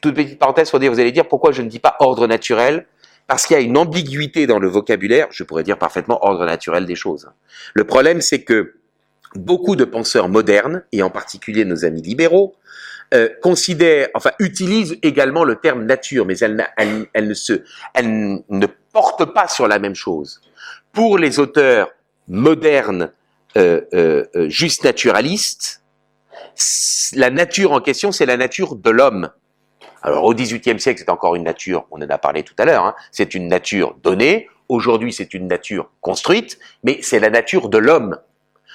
[0.03, 2.87] Toute petite parenthèse pour dire, vous allez dire pourquoi je ne dis pas ordre naturel?
[3.27, 6.85] Parce qu'il y a une ambiguïté dans le vocabulaire, je pourrais dire parfaitement ordre naturel
[6.85, 7.31] des choses.
[7.73, 8.75] Le problème, c'est que
[9.35, 12.55] beaucoup de penseurs modernes, et en particulier nos amis libéraux,
[13.13, 16.67] euh, considèrent, enfin, utilisent également le terme nature, mais elle,
[17.13, 20.41] elle, ne se, elle ne porte pas sur la même chose
[20.95, 21.91] pour les auteurs
[22.29, 23.13] modernes,
[23.57, 25.83] euh, euh, euh, juste naturalistes,
[27.15, 29.31] la nature en question, c'est la nature de l'homme.
[30.03, 32.85] Alors au XVIIIe siècle, c'est encore une nature, on en a parlé tout à l'heure,
[32.85, 37.79] hein, c'est une nature donnée, aujourd'hui c'est une nature construite, mais c'est la nature de
[37.79, 38.19] l'homme.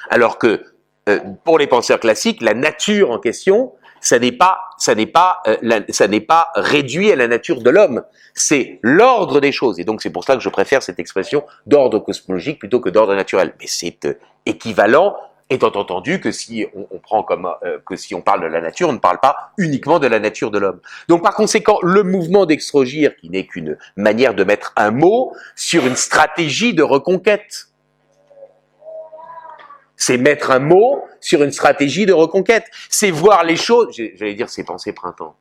[0.10, 0.64] Alors que
[1.08, 5.42] euh, pour les penseurs classiques, la nature en question, ça n'est pas, ça n'est pas,
[5.48, 8.04] euh, ça n'est pas réduit à la nature de l'homme.
[8.34, 9.80] C'est l'ordre des choses.
[9.80, 13.16] Et donc c'est pour cela que je préfère cette expression d'ordre cosmologique plutôt que d'ordre
[13.16, 13.54] naturel.
[13.60, 14.14] Mais c'est euh,
[14.46, 15.16] équivalent,
[15.50, 18.90] étant entendu que si on, prend comme euh, que si on parle de la nature,
[18.90, 20.80] on ne parle pas uniquement de la nature de l'homme.
[21.08, 25.88] Donc par conséquent, le mouvement d'extrogir, qui n'est qu'une manière de mettre un mot sur
[25.88, 27.69] une stratégie de reconquête
[30.00, 32.66] c'est mettre un mot sur une stratégie de reconquête.
[32.90, 35.36] C'est voir les choses, j'allais dire c'est penser printemps.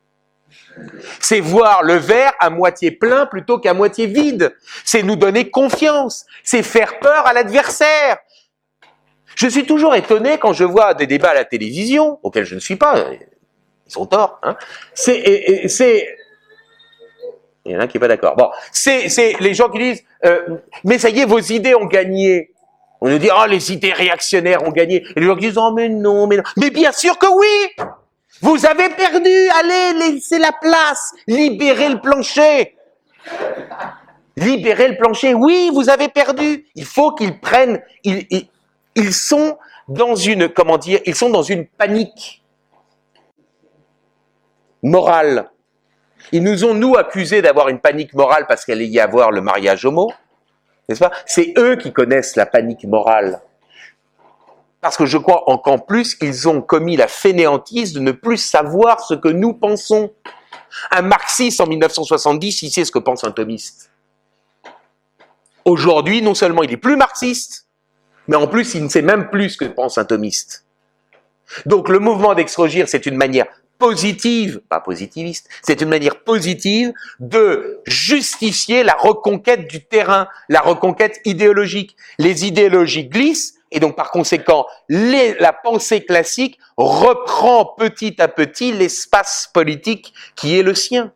[1.19, 4.55] C'est voir le verre à moitié plein plutôt qu'à moitié vide.
[4.83, 6.25] C'est nous donner confiance.
[6.43, 8.17] C'est faire peur à l'adversaire.
[9.35, 12.59] Je suis toujours étonné quand je vois des débats à la télévision, auxquels je ne
[12.59, 14.39] suis pas, ils sont tort.
[14.43, 14.57] Hein.
[14.93, 16.05] C'est, c'est,
[17.65, 18.35] il y en a un qui est pas d'accord.
[18.35, 21.85] Bon, c'est, c'est les gens qui disent, euh, mais ça y est, vos idées ont
[21.85, 22.51] gagné.
[23.01, 25.05] On nous dit, oh, les idées réactionnaires ont gagné.
[25.15, 26.43] Et les gens disent, oh, mais non, mais non.
[26.57, 27.85] Mais bien sûr que oui!
[28.41, 29.49] Vous avez perdu!
[29.59, 31.13] Allez, laissez la place!
[31.27, 32.75] Libérez le plancher!
[34.35, 35.33] Libérez le plancher!
[35.33, 36.65] Oui, vous avez perdu!
[36.75, 38.27] Il faut qu'ils prennent, ils,
[38.95, 42.43] ils, sont dans une, comment dire, ils sont dans une panique.
[44.83, 45.49] morale.
[46.31, 49.85] Ils nous ont, nous, accusés d'avoir une panique morale parce qu'elle y avoir le mariage
[49.85, 50.11] homo.
[50.89, 51.11] N'est-ce pas?
[51.25, 53.41] C'est eux qui connaissent la panique morale.
[54.81, 58.99] Parce que je crois qu'en plus, ils ont commis la fainéantise de ne plus savoir
[59.01, 60.11] ce que nous pensons.
[60.91, 63.91] Un marxiste en 1970, il sait ce que pense un thomiste.
[65.65, 67.67] Aujourd'hui, non seulement il est plus marxiste,
[68.27, 70.65] mais en plus, il ne sait même plus ce que pense un thomiste.
[71.65, 73.47] Donc le mouvement d'extrogir, c'est une manière
[73.79, 81.19] positive, pas positiviste, c'est une manière positive de justifier la reconquête du terrain, la reconquête
[81.25, 81.95] idéologique.
[82.19, 89.49] Les idéologies glissent et donc par conséquent, la pensée classique reprend petit à petit l'espace
[89.53, 91.13] politique qui est le sien.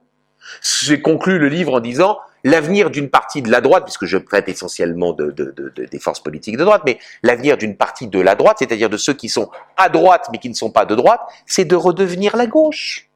[0.61, 4.49] J'ai conclu le livre en disant l'avenir d'une partie de la droite, puisque je traite
[4.49, 8.89] essentiellement de, des forces politiques de droite, mais l'avenir d'une partie de la droite, c'est-à-dire
[8.89, 11.75] de ceux qui sont à droite mais qui ne sont pas de droite, c'est de
[11.75, 13.09] redevenir la gauche.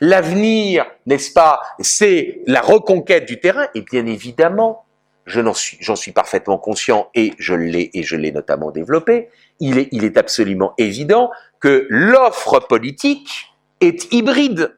[0.00, 4.84] L'avenir, n'est-ce pas, c'est la reconquête du terrain, et bien évidemment,
[5.26, 9.28] j'en suis, parfaitement conscient et je l'ai et je l'ai notamment développé.
[9.60, 11.30] Il est absolument évident
[11.60, 14.76] que l'offre politique est hybride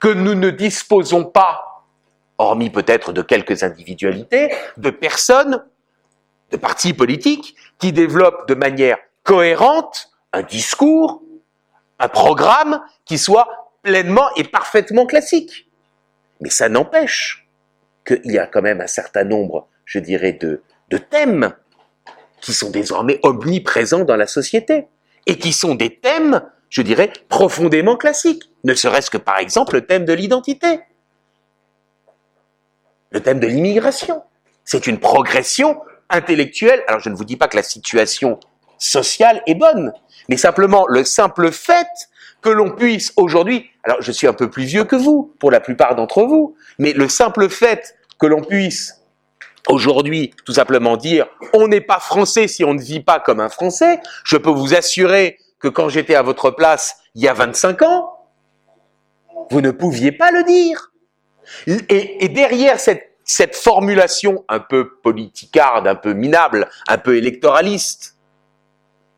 [0.00, 1.84] que nous ne disposons pas,
[2.38, 5.64] hormis peut-être de quelques individualités, de personnes,
[6.50, 11.22] de partis politiques, qui développent de manière cohérente un discours,
[11.98, 13.48] un programme qui soit
[13.82, 15.68] pleinement et parfaitement classique.
[16.40, 17.46] Mais ça n'empêche
[18.04, 20.62] qu'il y a quand même un certain nombre, je dirais, de,
[21.10, 21.54] thèmes
[22.42, 24.88] qui sont désormais omniprésents dans la société
[25.26, 26.42] et qui sont des thèmes
[26.72, 28.50] je dirais, profondément classique.
[28.64, 30.80] Ne serait-ce que par exemple le thème de l'identité.
[33.10, 34.22] Le thème de l'immigration.
[34.64, 36.82] C'est une progression intellectuelle.
[36.88, 38.40] Alors je ne vous dis pas que la situation
[38.78, 39.92] sociale est bonne,
[40.30, 41.86] mais simplement le simple fait
[42.40, 45.60] que l'on puisse aujourd'hui, alors je suis un peu plus vieux que vous, pour la
[45.60, 49.02] plupart d'entre vous, mais le simple fait que l'on puisse
[49.68, 53.50] aujourd'hui tout simplement dire on n'est pas français si on ne vit pas comme un
[53.50, 57.82] français, je peux vous assurer que quand j'étais à votre place il y a 25
[57.82, 58.18] ans,
[59.50, 60.92] vous ne pouviez pas le dire.
[61.66, 68.16] Et, derrière cette, cette formulation un peu politicarde, un peu minable, un peu électoraliste,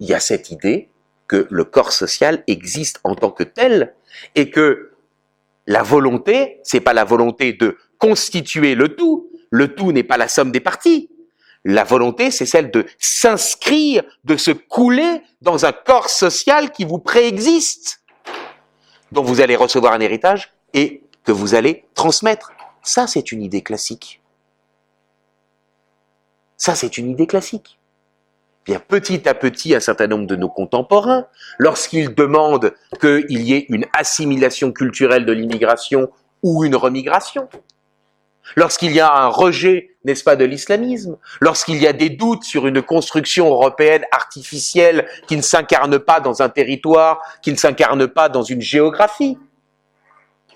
[0.01, 0.91] il y a cette idée
[1.29, 3.95] que le corps social existe en tant que tel
[4.35, 4.93] et que
[5.67, 10.29] la volonté, c'est pas la volonté de constituer le tout, le tout n'est pas la
[10.29, 11.11] somme des parties,
[11.65, 16.99] la volonté, c'est celle de s'inscrire, de se couler dans un corps social qui vous
[16.99, 18.03] préexiste,
[19.13, 22.53] dont vous allez recevoir un héritage et que vous allez transmettre.
[22.83, 24.21] Ça, c'est une idée classique.
[26.57, 27.79] Ça, c'est une idée classique.
[28.67, 31.27] Bien, petit à petit, un certain nombre de nos contemporains,
[31.59, 36.11] lorsqu'ils demandent qu'il y ait une assimilation culturelle de l'immigration
[36.43, 37.49] ou une remigration,
[38.57, 42.67] lorsqu'il y a un rejet, n'est-ce pas, de l'islamisme, lorsqu'il y a des doutes sur
[42.67, 48.29] une construction européenne artificielle qui ne s'incarne pas dans un territoire, qui ne s'incarne pas
[48.29, 49.39] dans une géographie,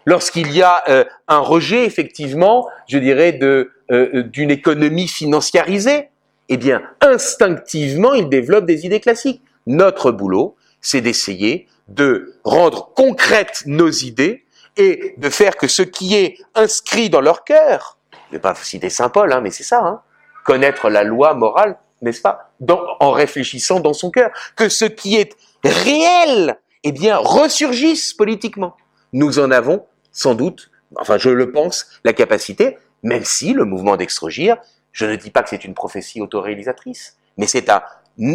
[0.06, 6.08] lorsqu'il y a euh, un rejet, effectivement, je dirais, euh, d'une économie financiarisée,
[6.48, 9.42] eh bien, instinctivement, il développe des idées classiques.
[9.66, 14.44] Notre boulot, c'est d'essayer de rendre concrètes nos idées
[14.78, 18.54] et de faire que ce qui est inscrit dans leur cœur, je ne vais pas
[18.54, 20.00] citer Saint Paul, hein, mais c'est ça, hein,
[20.44, 22.52] connaître la loi morale, n'est-ce pas,
[23.00, 28.76] en réfléchissant dans son cœur, que ce qui est réel, eh bien, ressurgisse politiquement.
[29.12, 33.96] Nous en avons sans doute, enfin je le pense, la capacité, même si le mouvement
[33.96, 34.56] d'extrogir,
[34.92, 37.82] je ne dis pas que c'est une prophétie autoréalisatrice, mais c'est un,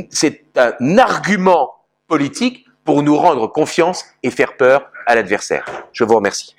[0.10, 1.74] c'est un argument
[2.08, 5.65] politique pour nous rendre confiance et faire peur à l'adversaire.
[5.93, 6.55] Je vous remercie.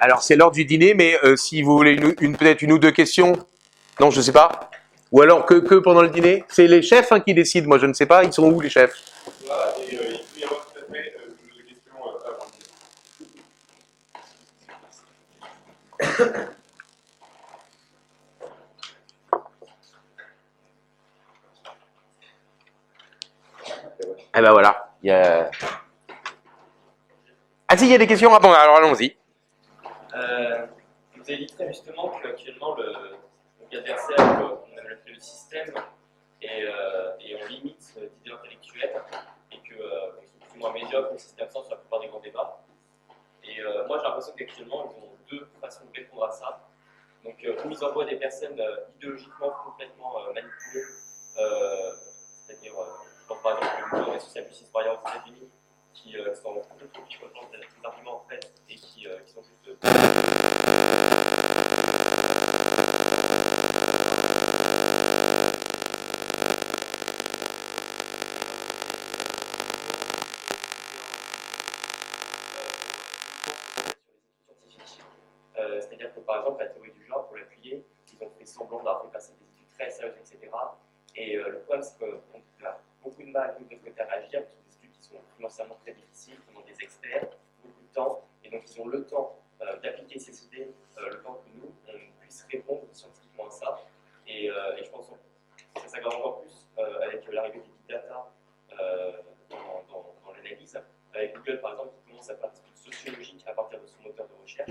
[0.00, 2.90] Alors c'est l'heure du dîner, mais euh, si vous voulez une, peut-être une ou deux
[2.90, 3.32] questions,
[3.98, 4.68] non, je ne sais pas.
[5.12, 6.44] Ou alors que, pendant le dîner?
[6.48, 8.68] C'est les chefs hein, qui décident, moi je ne sais pas, ils sont où les
[8.68, 8.92] chefs
[9.46, 12.46] et euh, il peut y avoir tout à fait euh, des questions euh, avant
[24.36, 25.50] Eh ben voilà, il y a...
[27.84, 29.14] Ah si, il y a des questions Ah bon, alors allons-y.
[30.16, 30.66] Euh,
[31.16, 35.74] vous avez dit très justement qu'actuellement, le, adversaire, on a le système,
[36.40, 39.02] et, euh, et on limite l'idée intellectuelle,
[39.52, 42.64] et que moins médiocre, si c'est absent sur la plupart des grands débats.
[43.42, 46.66] Et euh, moi, j'ai l'impression qu'actuellement, ils ont deux façons de répondre à ça.
[47.22, 50.86] Donc, euh, où ils envoient des personnes euh, idéologiquement complètement euh, manipulées,
[51.38, 51.92] euh,
[52.46, 52.72] c'est-à-dire,
[53.42, 55.50] par exemple au mouvement des social justice warriors aux États-Unis,
[56.04, 59.78] qui euh, sont complètement qui des arguments en fait et qui, qui sont juste.
[75.58, 78.78] Euh, C'est-à-dire que par exemple, la théorie du genre, pour l'appuyer, ils ont fait semblant
[78.78, 80.50] d'avoir fait passer des études très sérieuses, etc.
[81.16, 84.06] Et euh, le problème, c'est qu'on a beaucoup de mal, nous, de notre côté, à
[84.06, 87.28] réagir, parce que des études qui sont financièrement très difficiles, qui ont des experts,
[87.62, 91.22] beaucoup de temps, et donc ils ont le temps euh, d'appliquer ces idées, euh, le
[91.22, 93.80] temps que nous, on puisse répondre scientifiquement à ça.
[94.26, 95.08] Et, euh, et je pense
[95.74, 98.30] que ça s'aggrave encore plus euh, avec l'arrivée des big data
[98.80, 99.12] euh,
[99.50, 99.56] dans,
[99.88, 100.78] dans- dans l'analyse,
[101.14, 104.02] avec Google par exemple, qui commence à faire des études sociologiques à partir de son
[104.02, 104.70] moteur de recherche.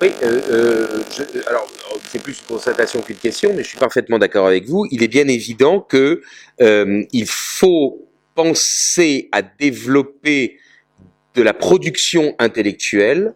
[0.00, 1.66] Oui, euh, euh, je- alors
[2.08, 4.86] c'est plus une constatation qu'une question, mais je suis parfaitement d'accord avec vous.
[4.90, 6.22] Il est bien évident que
[6.60, 10.58] euh, il faut penser à développer
[11.34, 13.34] de la production intellectuelle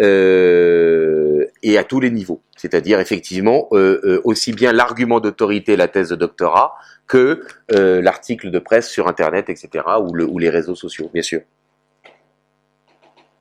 [0.00, 2.40] euh, et à tous les niveaux.
[2.56, 6.74] C'est-à-dire effectivement euh, euh, aussi bien l'argument d'autorité, la thèse de doctorat,
[7.06, 11.42] que l'article de presse sur Internet, etc., ou, le, ou les réseaux sociaux, bien sûr.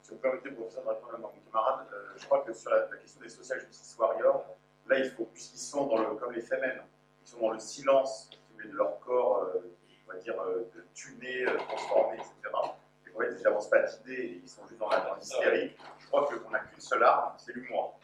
[0.02, 1.86] Si vous permettez, à mon camarade,
[2.18, 4.46] je crois que sur la question des social justice warriors,
[4.88, 6.60] là, il faut, puisqu'ils sont dans le, comme les femmes,
[7.26, 9.76] ils sont dans le silence vous de leur corps, euh,
[10.08, 12.32] on va dire, euh, de tuné, euh, transformé, etc.
[13.08, 15.76] Et en fait, ils n'avancent pas d'idées, ils sont juste dans la dans l'hystérie.
[16.00, 18.00] Je crois qu'on n'a qu'une seule arme, c'est l'humour.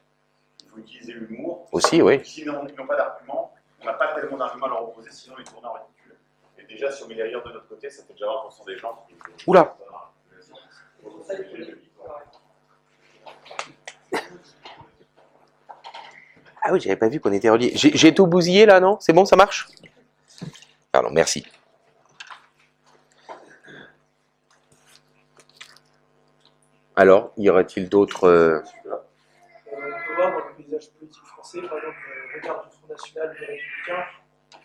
[0.64, 1.68] Il faut utiliser l'humour.
[1.72, 2.24] Aussi, oui.
[2.24, 5.46] Sinon, ils n'ont pas d'arguments, on n'a pas tellement d'arguments à leur opposer, sinon ils
[5.46, 6.16] tournent en ridicule.
[6.58, 8.78] Et déjà, si on met les rires de notre côté, ça fait déjà 20% des
[8.78, 9.16] gens qui.
[9.48, 9.76] Oula.
[16.62, 17.72] Ah oui, j'avais pas vu qu'on était reliés.
[17.76, 18.98] J'ai tout bousillé là, non?
[19.00, 19.68] C'est bon, ça marche?
[20.92, 21.46] Pardon, merci.
[27.00, 28.98] Alors, y aurait-il d'autres euh, Euh,
[29.72, 31.96] on peut voir dans le paysage politique français, par exemple,
[32.34, 34.06] le regard du Front National des Républicains,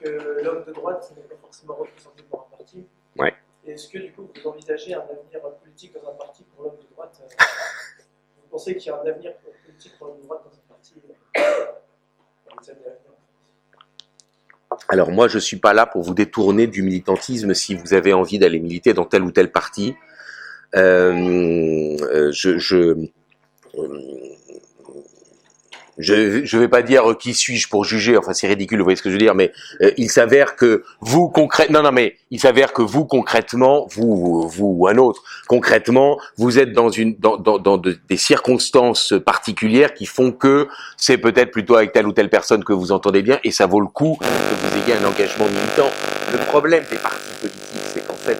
[0.01, 2.89] que l'homme de droite n'est pas forcément représenté par un parti.
[3.17, 3.35] Ouais.
[3.65, 6.77] Et est-ce que du coup vous envisagez un avenir politique dans un parti pour l'homme
[6.77, 7.23] de droite?
[7.23, 7.29] Euh,
[8.43, 9.33] Vous pensez qu'il y a un avenir
[9.65, 10.95] politique pour l'homme de droite dans un parti?
[14.89, 18.39] Alors moi, je suis pas là pour vous détourner du militantisme si vous avez envie
[18.39, 19.95] d'aller militer dans tel ou tel parti.
[20.75, 22.77] Euh, euh, je, je,
[23.79, 23.99] euh,
[25.99, 28.17] je, je vais pas dire euh, qui suis-je pour juger.
[28.17, 29.35] Enfin, c'est ridicule, vous voyez ce que je veux dire.
[29.35, 33.87] Mais euh, il s'avère que vous concrètement, non, non, mais il s'avère que vous concrètement,
[33.93, 37.99] vous, vous, vous ou un autre, concrètement, vous êtes dans une, dans, dans, dans de-
[38.09, 42.73] des circonstances particulières qui font que c'est peut-être plutôt avec telle ou telle personne que
[42.73, 45.91] vous entendez bien, et ça vaut le coup que vous ayez un engagement militant.
[46.33, 48.39] Le problème des partis politiques, c'est qu'en fait,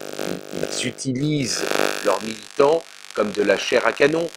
[0.53, 1.63] ils, ils utilisent
[2.05, 2.83] leurs militants
[3.15, 4.27] comme de la chair à canon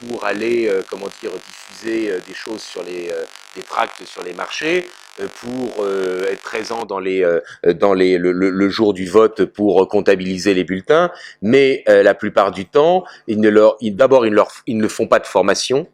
[0.00, 3.24] pour aller, euh, comment dire, diffuser euh, des choses sur les, euh,
[3.56, 4.86] des tracts sur les marchés,
[5.20, 7.40] euh, pour euh, être présent dans les, euh,
[7.74, 11.10] dans les, le, le- le jour du vote pour euh, comptabiliser les bulletins,
[11.42, 15.06] mais euh, la plupart du temps, ils ne leur, d'abord, ils, leur, ils ne font
[15.06, 15.86] pas de formation.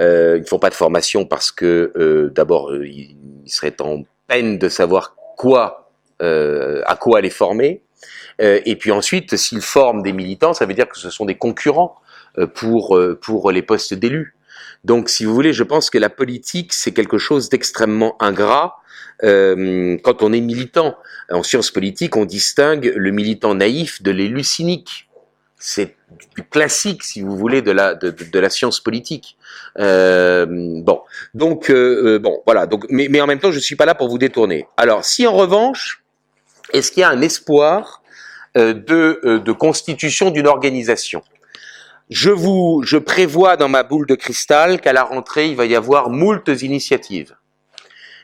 [0.00, 4.02] Euh, ils ne font pas de formation parce que euh, d'abord, euh, ils, seraient en
[4.26, 5.90] peine de savoir quoi,
[6.22, 7.82] euh, à quoi les former.
[8.40, 11.36] Euh, et puis ensuite, s'ils forment des militants, ça veut dire que ce sont des
[11.36, 12.03] concurrents euh,
[12.54, 14.34] pour euh, pour les postes d'élus.
[14.84, 18.76] Donc, si vous voulez, je pense que la politique c'est quelque chose d'extrêmement ingrat
[19.22, 20.96] euh, quand on est militant.
[21.30, 25.08] En sciences politiques, on distingue le militant naïf de l'élu cynique.
[25.58, 25.96] C'est
[26.36, 29.38] du classique, si vous voulez, de la de, de- la science politique.
[29.78, 31.00] Euh, bon,
[31.32, 32.66] donc euh, euh, bon, voilà.
[32.66, 34.66] Donc, mais, mais en même temps, je suis pas là pour vous détourner.
[34.76, 36.04] Alors, si en revanche,
[36.74, 38.02] est-ce qu'il y a un espoir
[38.58, 41.22] euh, de, euh, de constitution d'une organisation?
[42.10, 45.74] Je vous, je prévois dans ma boule de cristal qu'à la rentrée, il va y
[45.74, 47.34] avoir moultes initiatives,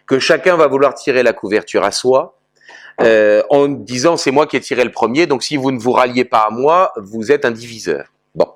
[0.06, 2.36] que chacun va vouloir tirer la couverture à soi.
[3.02, 5.92] euh, en disant c'est moi qui ai tiré le premier, donc si vous ne vous
[5.92, 8.12] ralliez pas à moi, vous êtes un diviseur.
[8.34, 8.46] Bon,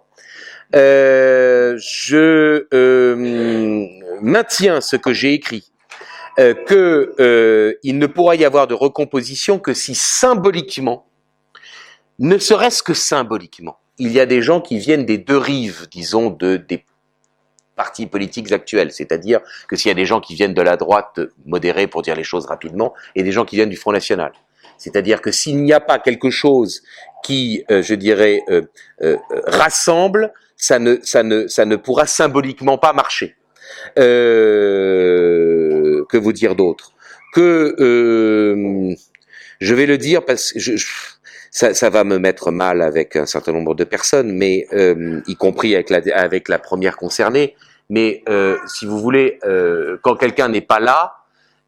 [0.74, 3.86] Euh, je euh,
[4.20, 5.72] maintiens ce que j'ai écrit,
[6.36, 11.06] que il ne pourra y avoir de recomposition que si symboliquement,
[12.18, 16.30] ne serait-ce que symboliquement, il y a des gens qui viennent des deux rives, disons,
[16.30, 16.84] de des
[17.76, 18.92] partis politiques actuels.
[18.92, 22.16] C'est-à-dire que s'il y a des gens qui viennent de la droite modérée, pour dire
[22.16, 24.32] les choses rapidement, et des gens qui viennent du Front National.
[24.78, 26.82] C'est-à-dire que s'il n'y a pas quelque chose
[27.22, 28.62] qui, euh, je dirais, euh,
[29.02, 29.16] euh,
[29.46, 33.36] rassemble, ça ne, ça, ne, ça ne pourra symboliquement pas marcher.
[33.96, 36.92] Que vous dire d'autre?
[37.34, 37.74] Que
[39.60, 40.58] je vais le dire parce que
[41.54, 45.76] ça, va me mettre mal avec un certain nombre de personnes, mais euh, y compris
[45.76, 45.88] avec
[46.48, 47.54] la, première concernée.
[47.88, 51.14] Mais euh, si vous voulez, euh, quand quelqu'un n'est pas là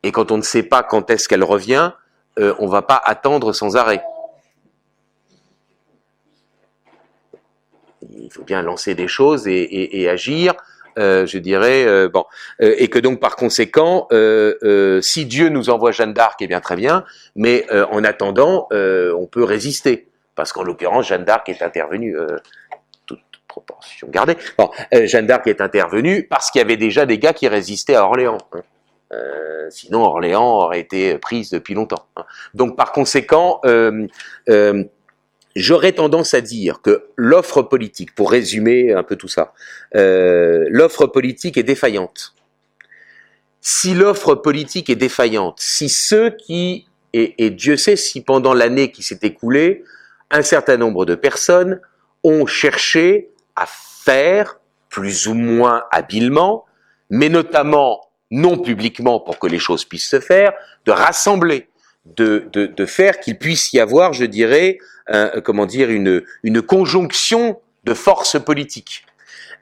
[0.03, 1.93] et quand on ne sait pas quand est-ce qu'elle revient,
[2.39, 4.03] on va pas attendre sans arrêt.
[8.11, 10.53] Il faut bien lancer des choses et agir.
[10.98, 12.24] Euh, je dirais euh, bon,
[12.62, 14.09] Euh, et que donc par conséquent,
[15.01, 17.05] si Dieu nous envoie Jeanne d'Arc, eh bien très bien,
[17.35, 22.16] mais en attendant, on peut résister, parce qu'en l'occurrence, Jeanne d'Arc est intervenue,
[23.06, 24.36] toute proportion gardée.
[24.93, 28.39] Jeanne d'Arc est intervenue parce qu'il y avait déjà des gars qui résistaient à Orléans.
[28.52, 28.62] hein.
[29.70, 32.06] Sinon, Orléans aurait été prise depuis longtemps.
[32.16, 32.24] hein.
[32.55, 33.60] Donc, par conséquent,
[35.57, 39.55] j'aurais tendance à dire que l'offre politique, pour résumer un peu tout ça,
[39.97, 42.35] euh, l'offre politique est défaillante.
[43.61, 48.93] Si l'offre politique est défaillante, si ceux qui, et, et Dieu sait si pendant l'année
[48.93, 49.83] qui s'est écoulée,
[50.31, 51.81] un certain nombre de personnes
[52.23, 54.61] ont cherché à faire,
[54.91, 56.66] plus ou moins habilement,
[57.11, 60.53] mais notamment non publiquement pour que les choses puissent se faire,
[60.85, 61.69] de rassembler,
[62.16, 64.78] de, de, faire qu'il puisse y avoir, je dirais,
[65.45, 69.05] comment dire, une, conjonction de forces politiques.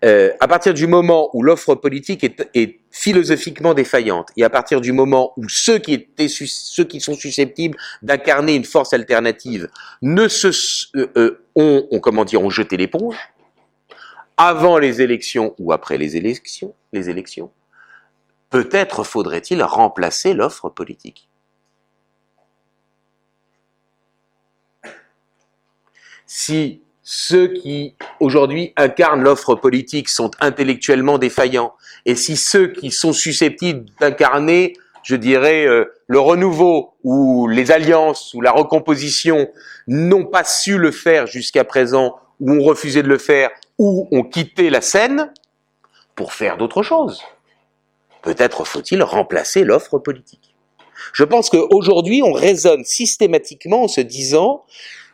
[0.05, 4.93] Euh, à partir du moment où l'offre politique est, philosophiquement défaillante, et à partir du
[4.93, 9.69] moment où ceux qui, étaient, ceux qui sont susceptibles d'incarner une force alternative
[10.01, 10.49] ne se
[10.97, 13.16] euh, euh, ont, ont, comment dire, ont jeté l'éponge,
[14.37, 17.51] avant les élections ou après les élections, les élections,
[18.51, 21.29] peut-être faudrait-il remplacer l'offre politique.
[26.27, 31.75] Si ceux qui aujourd'hui incarnent l'offre politique sont intellectuellement défaillants,
[32.07, 38.33] et si ceux qui sont susceptibles d'incarner, je dirais, euh, le renouveau ou les alliances
[38.35, 39.49] ou la recomposition
[39.87, 44.25] n'ont pas su le faire jusqu'à présent, ou ont refusé de le faire, ou ont
[44.25, 45.33] quitté la scène
[46.15, 47.23] pour faire d'autres choses.
[48.23, 50.55] Peut-être faut-il remplacer l'offre politique.
[51.13, 54.65] Je pense qu'aujourd'hui, on raisonne systématiquement en se disant,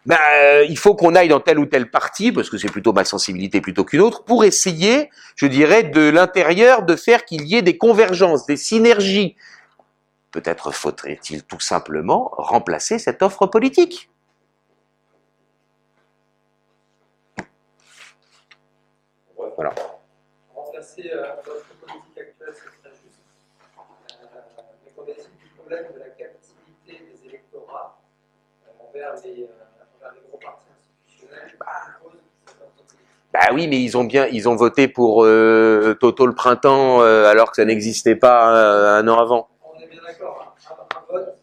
[0.07, 2.93] ben, euh, il faut qu'on aille dans tel ou tel parti, parce que c'est plutôt
[2.93, 7.57] ma sensibilité plutôt qu'une autre, pour essayer, je dirais, de l'intérieur, de faire qu'il y
[7.57, 9.37] ait des convergences, des synergies.
[10.31, 14.09] Peut-être faudrait-il tout simplement remplacer cette offre politique.
[19.57, 19.75] Voilà.
[20.55, 22.81] Remplacer euh, notre politique actuelle, juste.
[24.97, 25.15] Euh,
[25.57, 26.57] problème de la capacité
[26.87, 28.01] des électorats
[28.79, 29.49] envers, les, euh,
[29.99, 31.51] envers les gros partis institutionnels.
[31.51, 32.99] qui proposent cette offre politique.
[33.33, 37.27] Bah oui, mais ils ont bien, ils ont voté pour euh, Toto le printemps euh,
[37.27, 39.49] alors que ça n'existait pas euh, un an avant.
[39.63, 40.75] On est bien d'accord, hein.
[40.91, 41.37] un, un vote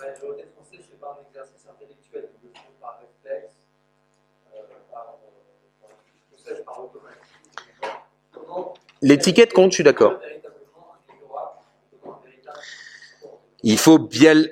[0.00, 3.52] la majorité de Français, c'est pas un exercice intellectuel, ils le font par réflexe,
[4.90, 5.14] par,
[6.64, 7.22] par, par automatisme.
[9.00, 10.14] L'étiquette compte, je suis d'accord.
[13.62, 14.42] Il faut bien.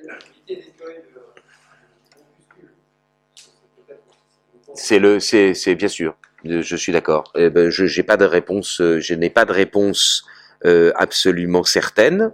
[4.75, 6.15] C'est le, c'est, c'est bien sûr.
[6.45, 7.33] Je je suis d'accord.
[7.37, 8.81] Eh ben, je j'ai pas de réponse.
[8.81, 10.25] euh, Je n'ai pas de réponse
[10.65, 12.33] euh, absolument certaine.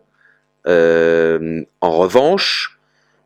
[0.67, 2.79] Euh, en revanche,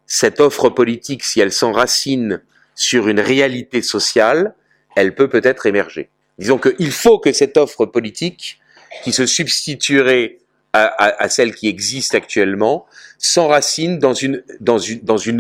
[0.07, 2.43] cette offre politique, si elle s'enracine
[2.74, 4.55] sur une réalité sociale,
[4.97, 6.11] elle peut peut-être émerger.
[6.39, 8.61] Disons qu'il faut que cette offre politique,
[9.05, 10.39] qui se substituerait
[10.73, 12.86] à, celle qui existe actuellement,
[13.19, 14.43] s'enracine dans une,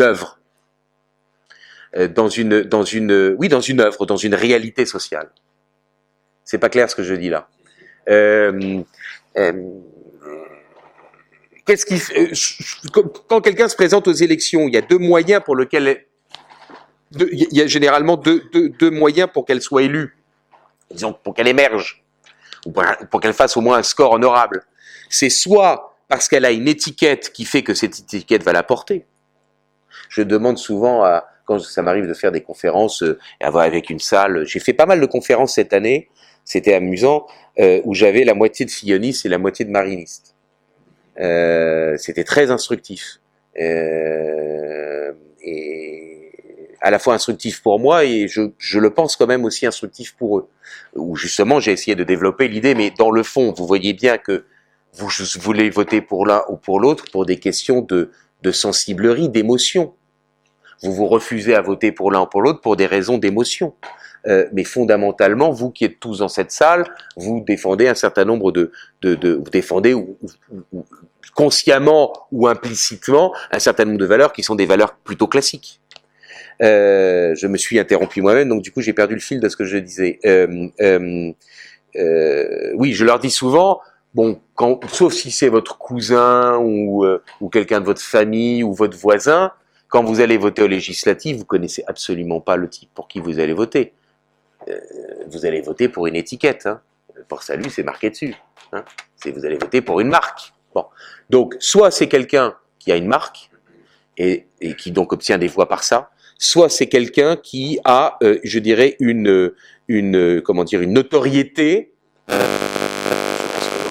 [0.00, 0.39] œuvre euh,
[1.96, 5.30] dans une, dans une, oui, dans une œuvre, dans une réalité sociale.
[6.44, 7.48] C'est pas clair ce que je dis là.
[8.08, 8.82] Euh,
[9.36, 9.52] euh,
[11.64, 15.54] Qu'est-ce qui, euh, quand quelqu'un se présente aux élections, il y a deux moyens pour
[15.54, 16.06] lesquels,
[17.12, 20.16] il y a généralement deux, deux, moyens pour qu'elle soit élue,
[20.90, 22.02] disons pour qu'elle émerge,
[22.66, 22.72] ou
[23.10, 24.64] pour qu'elle fasse au moins un score honorable.
[25.08, 29.06] C'est soit parce qu'elle a une étiquette qui fait que cette étiquette va la porter.
[30.08, 33.98] Je demande souvent à, quand ça m'arrive de faire des conférences euh, avoir avec une
[33.98, 36.08] salle, j'ai fait pas mal de conférences cette année,
[36.44, 37.26] c'était amusant,
[37.58, 40.36] euh, où j'avais la moitié de fillonistes et la moitié de marinistes.
[41.18, 43.18] Euh, c'était très instructif.
[43.56, 45.10] Et
[46.80, 50.38] à la fois instructif pour moi et je, le pense quand même aussi instructif pour
[50.38, 50.48] eux.
[50.94, 54.44] Où justement j'ai essayé de développer l'idée, mais dans le fond, vous voyez bien que
[54.94, 55.08] vous
[55.40, 59.94] voulez voter pour l'un ou pour l'autre pour des questions de sensiblerie, d'émotion.
[60.82, 63.74] Vous vous refusez à voter pour l'un ou pour l'autre pour des raisons d'émotion.
[64.26, 66.84] Euh, mais fondamentalement, vous qui êtes tous dans cette salle,
[67.16, 68.70] vous défendez un certain nombre de,
[69.00, 70.18] de, de vous défendez ou,
[70.72, 70.84] ou,
[71.34, 75.80] consciemment ou implicitement un certain nombre de valeurs qui sont des valeurs plutôt classiques.
[76.62, 79.56] Euh, je me suis interrompu moi-même, donc du coup j'ai perdu le fil de ce
[79.56, 80.18] que je disais.
[80.26, 81.32] Euh, euh,
[81.96, 83.80] euh oui, je leur dis souvent,
[84.14, 88.74] bon, quand, sauf si c'est votre cousin ou, euh, ou quelqu'un de votre famille ou
[88.74, 89.52] votre voisin,
[89.90, 93.40] quand vous allez voter aux législatives, vous connaissez absolument pas le type pour qui vous
[93.40, 93.92] allez voter.
[94.68, 94.78] Euh,
[95.26, 96.66] vous allez voter pour une étiquette.
[96.66, 96.80] Hein.
[97.28, 98.34] Pour salut, c'est marqué dessus.
[98.72, 98.84] Hein.
[99.26, 100.52] Vous allez voter pour une marque.
[100.74, 100.86] Bon.
[101.28, 103.50] Donc, soit c'est quelqu'un qui a une marque
[104.16, 108.38] et, et, qui donc obtient des voix par ça, soit c'est quelqu'un qui a, euh,
[108.44, 109.52] je dirais, une,
[109.88, 111.92] une, comment dire, une notoriété
[112.30, 112.59] euh,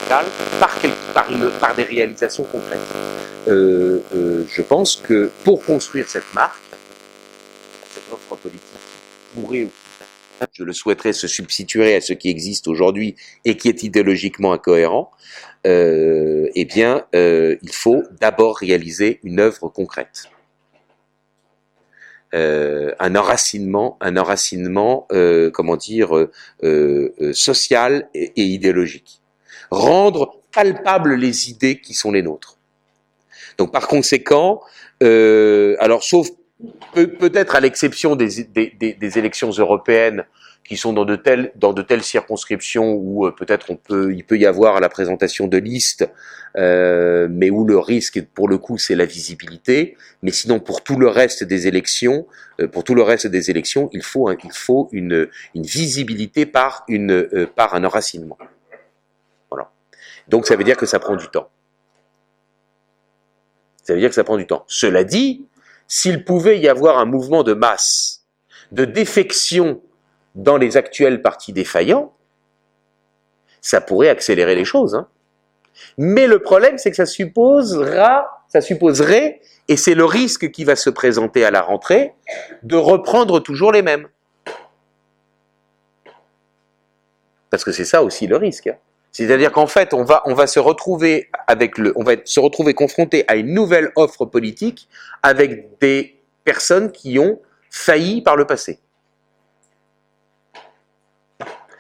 [0.10, 2.80] par, des réalisations concrètes.
[3.48, 6.60] Euh, euh, je pense que pour construire cette marque,
[7.94, 8.64] cette offre politique
[10.54, 15.12] je le souhaiterais, se substituerait à ce qui existe aujourd'hui et qui est idéologiquement incohérent,
[15.68, 20.30] euh, eh bien, il faut d'abord réaliser une œuvre concrète.
[22.32, 25.08] Un enracinement, un enracinement,
[25.54, 26.30] comment dire,
[27.34, 29.19] social et, idéologique.
[29.72, 32.58] Rendre palpables les idées qui sont les nôtres.
[33.58, 34.62] Donc, par conséquent,
[35.02, 36.30] alors sauf
[36.94, 40.26] peut-être à l'exception des, des, des, des, élections européennes
[40.66, 44.24] qui sont dans de telles, dans de telles circonscriptions où euh, peut-être on peut, il
[44.24, 46.08] peut y avoir la présentation de listes,
[46.58, 49.96] euh, mais où le risque, pour le coup, c'est la visibilité.
[50.22, 52.28] Mais sinon, pour tout le reste des élections,
[52.60, 56.84] euh, pour tout le reste des élections, il faut, il faut une, une visibilité par,
[56.88, 58.38] une, euh, par un enracinement.
[60.30, 61.50] Donc ça veut dire que ça prend du temps.
[63.84, 64.64] Ça veut dire que ça prend du temps.
[64.68, 65.48] Cela dit,
[65.88, 68.24] s'il pouvait y avoir un mouvement de masse,
[68.72, 69.82] de défection
[70.36, 72.14] dans les actuels partis défaillants,
[73.62, 74.94] ça pourrait accélérer les choses.
[74.94, 75.08] Hein.
[75.98, 80.76] Mais le problème, c'est que ça supposera, ça supposerait, et c'est le risque qui va
[80.76, 82.14] se présenter à la rentrée,
[82.64, 84.08] de reprendre toujours les mêmes.
[87.50, 88.68] Parce que c'est ça aussi le risque.
[88.68, 88.78] Hein.
[89.12, 93.36] C'est-à-dire qu'en fait, on va, se retrouver avec le, on va se retrouver confronté à
[93.36, 94.88] une nouvelle offre politique
[95.24, 98.80] avec des personnes qui ont failli par le passé.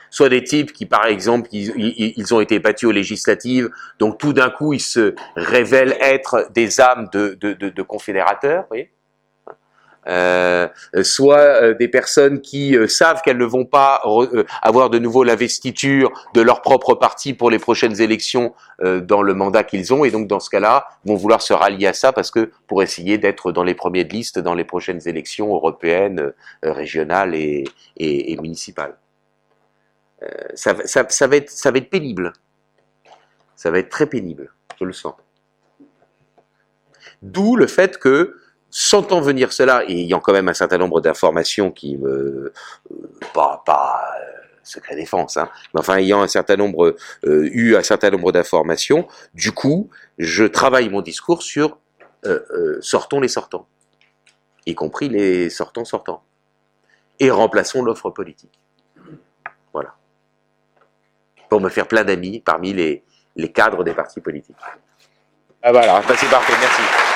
[0.09, 3.69] Soit des types qui, par exemple, ils, ont été battus aux législatives,
[3.99, 8.91] donc tout d'un coup, ils se révèlent être des âmes de, de, confédérateurs, vous voyez
[11.03, 15.23] soit euh, des personnes qui euh, savent qu'elles ne vont pas euh, avoir de nouveau
[15.23, 20.05] l'investiture de leur propre parti pour les prochaines élections euh, dans le mandat qu'ils ont,
[20.05, 23.17] et donc dans ce cas-là, vont vouloir se rallier à ça parce que pour essayer
[23.17, 27.65] d'être dans les premiers de liste dans les prochaines élections européennes, régionales et,
[27.97, 28.95] et, et municipales.
[30.23, 32.33] Euh, ça, ça, ça, va être, ça va être pénible.
[33.55, 35.15] Ça va être très pénible, je le sens.
[37.21, 38.37] D'où le fait que,
[38.69, 42.53] sentant venir cela, et ayant quand même un certain nombre d'informations qui me...
[43.33, 47.83] pas, pas euh, secret défense, hein, mais enfin ayant un certain nombre, euh, eu un
[47.83, 51.77] certain nombre d'informations, du coup, je travaille mon discours sur
[52.25, 53.67] euh, euh, sortons les sortants,
[54.65, 56.23] y compris les sortants sortants,
[57.19, 58.59] et remplaçons l'offre politique
[61.49, 63.03] pour me faire plein d'amis parmi les,
[63.35, 64.55] les cadres des partis politiques.
[65.63, 67.08] Ah voilà, c'est parfait, merci.